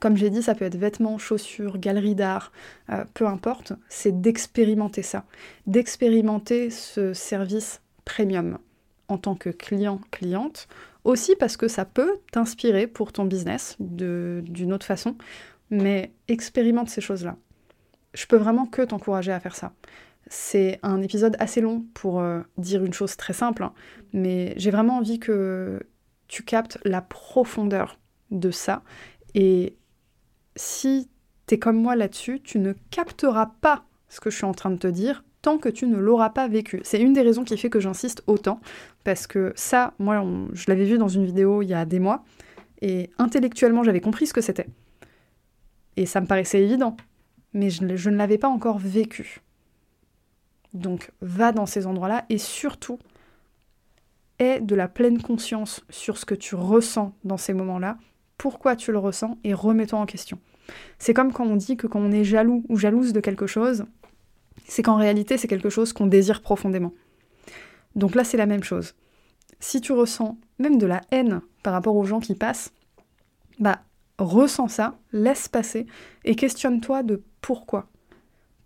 comme 0.00 0.16
j'ai 0.16 0.30
dit, 0.30 0.42
ça 0.42 0.54
peut 0.54 0.64
être 0.64 0.76
vêtements, 0.76 1.18
chaussures, 1.18 1.78
galeries 1.78 2.14
d'art, 2.14 2.52
euh, 2.90 3.04
peu 3.14 3.26
importe, 3.26 3.72
c'est 3.88 4.20
d'expérimenter 4.20 5.02
ça, 5.02 5.24
d'expérimenter 5.66 6.70
ce 6.70 7.12
service 7.12 7.80
premium 8.04 8.58
en 9.08 9.18
tant 9.18 9.34
que 9.34 9.50
client, 9.50 10.00
cliente, 10.10 10.68
aussi 11.04 11.34
parce 11.34 11.56
que 11.56 11.68
ça 11.68 11.84
peut 11.84 12.18
t'inspirer 12.30 12.86
pour 12.86 13.12
ton 13.12 13.24
business 13.24 13.76
d'une 13.80 14.72
autre 14.72 14.86
façon, 14.86 15.16
mais 15.70 16.12
expérimente 16.28 16.90
ces 16.90 17.00
choses-là. 17.00 17.36
Je 18.18 18.26
peux 18.26 18.36
vraiment 18.36 18.66
que 18.66 18.82
t'encourager 18.82 19.30
à 19.30 19.38
faire 19.38 19.54
ça. 19.54 19.72
C'est 20.26 20.80
un 20.82 21.00
épisode 21.02 21.36
assez 21.38 21.60
long 21.60 21.84
pour 21.94 22.18
euh, 22.18 22.40
dire 22.56 22.84
une 22.84 22.92
chose 22.92 23.16
très 23.16 23.32
simple, 23.32 23.62
hein, 23.62 23.72
mais 24.12 24.54
j'ai 24.56 24.72
vraiment 24.72 24.96
envie 24.96 25.20
que 25.20 25.80
tu 26.26 26.42
captes 26.42 26.80
la 26.84 27.00
profondeur 27.00 27.96
de 28.32 28.50
ça. 28.50 28.82
Et 29.36 29.76
si 30.56 31.08
t'es 31.46 31.60
comme 31.60 31.80
moi 31.80 31.94
là-dessus, 31.94 32.40
tu 32.42 32.58
ne 32.58 32.72
capteras 32.90 33.52
pas 33.60 33.84
ce 34.08 34.18
que 34.18 34.30
je 34.30 34.36
suis 34.36 34.44
en 34.46 34.52
train 34.52 34.70
de 34.70 34.78
te 34.78 34.88
dire 34.88 35.22
tant 35.40 35.58
que 35.58 35.68
tu 35.68 35.86
ne 35.86 35.96
l'auras 35.96 36.30
pas 36.30 36.48
vécu. 36.48 36.80
C'est 36.82 37.00
une 37.00 37.12
des 37.12 37.22
raisons 37.22 37.44
qui 37.44 37.56
fait 37.56 37.70
que 37.70 37.78
j'insiste 37.78 38.24
autant, 38.26 38.60
parce 39.04 39.28
que 39.28 39.52
ça, 39.54 39.94
moi, 40.00 40.26
je 40.54 40.64
l'avais 40.66 40.86
vu 40.86 40.98
dans 40.98 41.06
une 41.06 41.24
vidéo 41.24 41.62
il 41.62 41.68
y 41.68 41.74
a 41.74 41.84
des 41.84 42.00
mois, 42.00 42.24
et 42.82 43.10
intellectuellement, 43.18 43.84
j'avais 43.84 44.00
compris 44.00 44.26
ce 44.26 44.34
que 44.34 44.40
c'était. 44.40 44.66
Et 45.96 46.04
ça 46.04 46.20
me 46.20 46.26
paraissait 46.26 46.60
évident, 46.60 46.96
mais 47.52 47.70
je, 47.70 48.10
ne 48.10 48.16
l'avais 48.16 48.38
pas 48.38 48.48
encore 48.48 48.78
vécu. 48.78 49.40
Donc, 50.74 51.10
va 51.20 51.52
dans 51.52 51.66
ces 51.66 51.86
endroits-là, 51.86 52.24
et 52.28 52.38
surtout, 52.38 52.98
aie 54.38 54.60
de 54.60 54.74
la 54.74 54.88
pleine 54.88 55.20
conscience 55.20 55.84
sur 55.90 56.18
ce 56.18 56.24
que 56.24 56.34
tu 56.34 56.54
ressens 56.54 57.14
dans 57.24 57.36
ces 57.36 57.54
moments-là, 57.54 57.98
pourquoi 58.36 58.76
tu 58.76 58.92
le 58.92 58.98
ressens, 58.98 59.38
et 59.44 59.54
remets-toi 59.54 59.98
en 59.98 60.06
question. 60.06 60.38
C'est 60.98 61.14
comme 61.14 61.32
quand 61.32 61.46
on 61.46 61.56
dit 61.56 61.76
que 61.76 61.86
quand 61.86 62.00
on 62.00 62.12
est 62.12 62.24
jaloux 62.24 62.64
ou 62.68 62.76
jalouse 62.76 63.12
de 63.12 63.20
quelque 63.20 63.46
chose, 63.46 63.84
c'est 64.66 64.82
qu'en 64.82 64.96
réalité, 64.96 65.38
c'est 65.38 65.48
quelque 65.48 65.70
chose 65.70 65.92
qu'on 65.92 66.06
désire 66.06 66.42
profondément. 66.42 66.92
Donc 67.96 68.14
là, 68.14 68.24
c'est 68.24 68.36
la 68.36 68.46
même 68.46 68.62
chose. 68.62 68.94
Si 69.60 69.80
tu 69.80 69.92
ressens 69.92 70.38
même 70.58 70.78
de 70.78 70.86
la 70.86 71.00
haine 71.10 71.40
par 71.62 71.72
rapport 71.72 71.96
aux 71.96 72.04
gens 72.04 72.20
qui 72.20 72.34
passent, 72.34 72.72
bah, 73.58 73.80
ressens 74.18 74.68
ça, 74.68 74.98
laisse 75.12 75.48
passer 75.48 75.86
et 76.24 76.36
questionne-toi 76.36 77.02
de 77.02 77.22
pourquoi? 77.40 77.86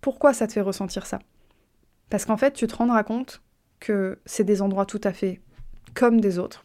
Pourquoi 0.00 0.32
ça 0.35 0.46
te 0.46 0.52
fait 0.52 0.61
ressentir 0.61 1.06
ça? 1.06 1.20
Parce 2.11 2.24
qu'en 2.24 2.37
fait, 2.37 2.52
tu 2.52 2.66
te 2.66 2.76
rendras 2.76 3.04
compte 3.04 3.42
que 3.80 4.18
c'est 4.26 4.44
des 4.44 4.62
endroits 4.62 4.87
tout 4.87 5.00
à 5.04 5.12
fait 5.12 5.40
comme 5.94 6.20
des 6.20 6.38
autres, 6.38 6.64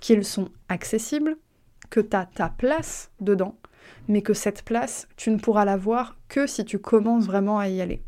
qu'ils 0.00 0.24
sont 0.24 0.48
accessibles, 0.68 1.36
que 1.90 2.00
tu 2.00 2.16
as 2.16 2.26
ta 2.26 2.48
place 2.48 3.10
dedans, 3.20 3.56
mais 4.08 4.22
que 4.22 4.34
cette 4.34 4.62
place, 4.62 5.08
tu 5.16 5.30
ne 5.30 5.38
pourras 5.38 5.64
la 5.64 5.76
voir 5.76 6.16
que 6.28 6.46
si 6.46 6.64
tu 6.64 6.78
commences 6.78 7.26
vraiment 7.26 7.58
à 7.58 7.68
y 7.68 7.80
aller. 7.80 8.02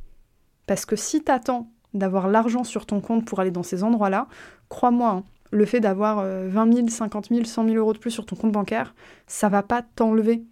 Parce 0.66 0.86
que 0.86 0.96
si 0.96 1.22
tu 1.22 1.30
attends 1.30 1.70
d'avoir 1.94 2.28
l'argent 2.28 2.64
sur 2.64 2.86
ton 2.86 3.00
compte 3.00 3.24
pour 3.24 3.40
aller 3.40 3.50
dans 3.50 3.62
ces 3.62 3.84
endroits-là, 3.84 4.28
crois-moi, 4.68 5.10
hein, 5.10 5.24
le 5.50 5.66
fait 5.66 5.80
d'avoir 5.80 6.24
20 6.24 6.74
000, 6.74 6.88
50 6.88 7.28
000, 7.28 7.44
100 7.44 7.64
000 7.64 7.76
euros 7.76 7.92
de 7.92 7.98
plus 7.98 8.10
sur 8.10 8.24
ton 8.24 8.36
compte 8.36 8.52
bancaire, 8.52 8.94
ça 9.26 9.48
va 9.48 9.62
pas 9.62 9.82
t'enlever 9.82 10.44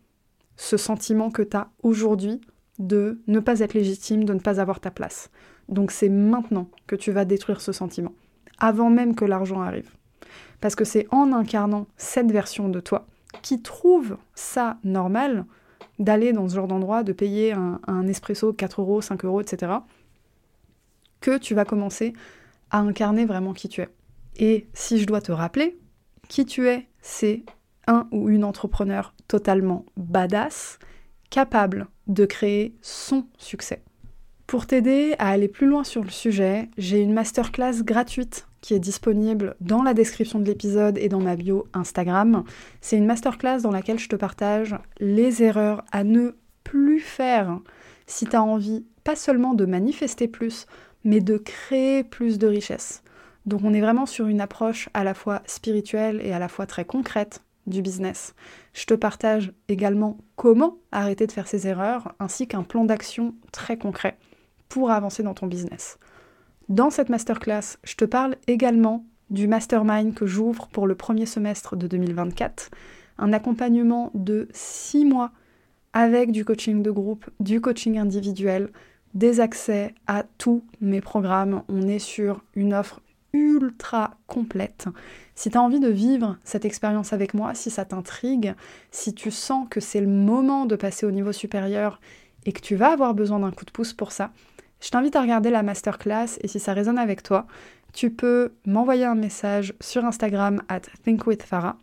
ce 0.56 0.76
sentiment 0.76 1.30
que 1.30 1.42
tu 1.42 1.56
as 1.56 1.70
aujourd'hui 1.82 2.40
de 2.80 3.20
ne 3.28 3.38
pas 3.38 3.60
être 3.60 3.74
légitime, 3.74 4.24
de 4.24 4.34
ne 4.34 4.40
pas 4.40 4.60
avoir 4.60 4.80
ta 4.80 4.90
place. 4.90 5.30
Donc 5.68 5.92
c'est 5.92 6.08
maintenant 6.08 6.68
que 6.88 6.96
tu 6.96 7.12
vas 7.12 7.24
détruire 7.24 7.60
ce 7.60 7.70
sentiment, 7.70 8.12
avant 8.58 8.90
même 8.90 9.14
que 9.14 9.24
l'argent 9.24 9.62
arrive. 9.62 9.94
Parce 10.60 10.74
que 10.74 10.84
c'est 10.84 11.06
en 11.12 11.32
incarnant 11.32 11.86
cette 11.96 12.32
version 12.32 12.68
de 12.68 12.80
toi 12.80 13.06
qui 13.42 13.62
trouve 13.62 14.16
ça 14.34 14.78
normal 14.82 15.46
d'aller 16.00 16.32
dans 16.32 16.48
ce 16.48 16.56
genre 16.56 16.66
d'endroit, 16.66 17.04
de 17.04 17.12
payer 17.12 17.52
un, 17.52 18.06
espresso 18.08 18.52
4 18.52 18.80
euros, 18.80 19.00
5 19.00 19.24
euros, 19.24 19.40
etc 19.40 19.78
que 21.20 21.38
tu 21.38 21.54
vas 21.54 21.64
commencer 21.64 22.12
à 22.70 22.78
incarner 22.78 23.26
vraiment 23.26 23.52
qui 23.52 23.68
tu 23.68 23.82
es. 23.82 23.88
Et 24.36 24.68
si 24.72 24.98
je 24.98 25.06
dois 25.06 25.20
te 25.20 25.32
rappeler, 25.32 25.78
qui 26.28 26.46
tu 26.46 26.68
es, 26.68 26.88
c'est 27.02 27.44
un 27.86 28.08
ou 28.10 28.28
une 28.28 28.44
entrepreneur 28.44 29.14
totalement 29.28 29.84
badass, 29.96 30.78
capable 31.30 31.86
de 32.06 32.24
créer 32.26 32.74
son 32.82 33.26
succès. 33.38 33.82
Pour 34.46 34.66
t'aider 34.66 35.14
à 35.20 35.28
aller 35.28 35.46
plus 35.46 35.68
loin 35.68 35.84
sur 35.84 36.02
le 36.02 36.10
sujet, 36.10 36.68
j'ai 36.76 37.00
une 37.00 37.12
masterclass 37.12 37.84
gratuite 37.84 38.48
qui 38.60 38.74
est 38.74 38.80
disponible 38.80 39.54
dans 39.60 39.82
la 39.82 39.94
description 39.94 40.40
de 40.40 40.44
l'épisode 40.44 40.98
et 40.98 41.08
dans 41.08 41.20
ma 41.20 41.36
bio 41.36 41.66
Instagram. 41.72 42.44
C'est 42.80 42.96
une 42.96 43.06
masterclass 43.06 43.60
dans 43.62 43.70
laquelle 43.70 43.98
je 43.98 44.08
te 44.08 44.16
partage 44.16 44.76
les 44.98 45.42
erreurs 45.42 45.84
à 45.92 46.04
ne 46.04 46.32
plus 46.64 47.00
faire 47.00 47.60
si 48.06 48.26
tu 48.26 48.36
as 48.36 48.42
envie 48.42 48.84
pas 49.04 49.16
seulement 49.16 49.54
de 49.54 49.64
manifester 49.64 50.28
plus, 50.28 50.66
mais 51.04 51.20
de 51.20 51.38
créer 51.38 52.04
plus 52.04 52.38
de 52.38 52.48
richesse. 52.48 53.02
Donc 53.46 53.60
on 53.64 53.72
est 53.72 53.80
vraiment 53.80 54.06
sur 54.06 54.26
une 54.26 54.40
approche 54.40 54.88
à 54.94 55.04
la 55.04 55.14
fois 55.14 55.42
spirituelle 55.46 56.20
et 56.24 56.32
à 56.32 56.38
la 56.38 56.48
fois 56.48 56.66
très 56.66 56.84
concrète 56.84 57.40
du 57.66 57.82
business. 57.82 58.34
Je 58.72 58.84
te 58.84 58.94
partage 58.94 59.52
également 59.68 60.18
comment 60.36 60.78
arrêter 60.92 61.26
de 61.26 61.32
faire 61.32 61.48
ces 61.48 61.66
erreurs, 61.66 62.14
ainsi 62.18 62.46
qu'un 62.46 62.62
plan 62.62 62.84
d'action 62.84 63.34
très 63.52 63.76
concret 63.76 64.16
pour 64.68 64.90
avancer 64.90 65.22
dans 65.22 65.34
ton 65.34 65.46
business. 65.46 65.98
Dans 66.68 66.90
cette 66.90 67.08
masterclass, 67.08 67.78
je 67.82 67.96
te 67.96 68.04
parle 68.04 68.36
également 68.46 69.04
du 69.30 69.48
mastermind 69.48 70.14
que 70.14 70.26
j'ouvre 70.26 70.68
pour 70.68 70.86
le 70.86 70.94
premier 70.94 71.26
semestre 71.26 71.76
de 71.76 71.86
2024, 71.86 72.70
un 73.18 73.32
accompagnement 73.32 74.10
de 74.14 74.48
six 74.52 75.04
mois 75.04 75.32
avec 75.92 76.30
du 76.30 76.44
coaching 76.44 76.82
de 76.82 76.90
groupe, 76.90 77.28
du 77.40 77.60
coaching 77.60 77.98
individuel, 77.98 78.70
des 79.14 79.40
accès 79.40 79.94
à 80.06 80.24
tous 80.38 80.64
mes 80.80 81.00
programmes. 81.00 81.62
On 81.68 81.88
est 81.88 81.98
sur 81.98 82.44
une 82.54 82.74
offre 82.74 83.00
ultra 83.32 84.16
complète. 84.26 84.86
Si 85.34 85.50
tu 85.50 85.56
as 85.56 85.62
envie 85.62 85.80
de 85.80 85.88
vivre 85.88 86.36
cette 86.44 86.64
expérience 86.64 87.12
avec 87.12 87.34
moi, 87.34 87.54
si 87.54 87.70
ça 87.70 87.84
t'intrigue, 87.84 88.54
si 88.90 89.14
tu 89.14 89.30
sens 89.30 89.66
que 89.70 89.80
c'est 89.80 90.00
le 90.00 90.06
moment 90.06 90.66
de 90.66 90.76
passer 90.76 91.06
au 91.06 91.10
niveau 91.10 91.32
supérieur 91.32 92.00
et 92.46 92.52
que 92.52 92.60
tu 92.60 92.76
vas 92.76 92.92
avoir 92.92 93.14
besoin 93.14 93.40
d'un 93.40 93.50
coup 93.50 93.64
de 93.64 93.70
pouce 93.70 93.92
pour 93.92 94.12
ça, 94.12 94.30
je 94.80 94.90
t'invite 94.90 95.16
à 95.16 95.22
regarder 95.22 95.50
la 95.50 95.62
masterclass 95.62 96.38
et 96.40 96.48
si 96.48 96.58
ça 96.58 96.72
résonne 96.72 96.98
avec 96.98 97.22
toi, 97.22 97.46
tu 97.92 98.10
peux 98.10 98.52
m'envoyer 98.66 99.04
un 99.04 99.14
message 99.14 99.74
sur 99.80 100.04
Instagram 100.04 100.62
at 100.68 100.82
thinkwithfarah 101.04 101.76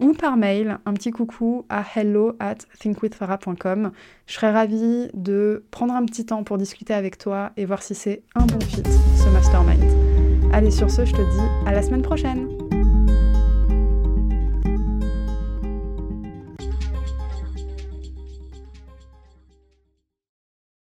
ou 0.00 0.12
par 0.12 0.36
mail 0.36 0.78
un 0.86 0.94
petit 0.94 1.10
coucou 1.10 1.64
à 1.68 1.82
hello 1.94 2.36
at 2.38 2.58
thinkwithfarah.com. 2.80 3.90
Je 4.26 4.32
serais 4.32 4.52
ravie 4.52 5.08
de 5.14 5.64
prendre 5.70 5.94
un 5.94 6.04
petit 6.04 6.24
temps 6.24 6.44
pour 6.44 6.58
discuter 6.58 6.94
avec 6.94 7.18
toi 7.18 7.50
et 7.56 7.64
voir 7.64 7.82
si 7.82 7.94
c'est 7.94 8.22
un 8.34 8.46
bon 8.46 8.60
fit, 8.60 8.82
ce 9.16 9.28
mastermind. 9.30 10.27
Allez, 10.52 10.70
sur 10.70 10.90
ce, 10.90 11.04
je 11.04 11.12
te 11.12 11.22
dis 11.22 11.46
à 11.66 11.72
la 11.72 11.82
semaine 11.82 12.02
prochaine 12.02 12.48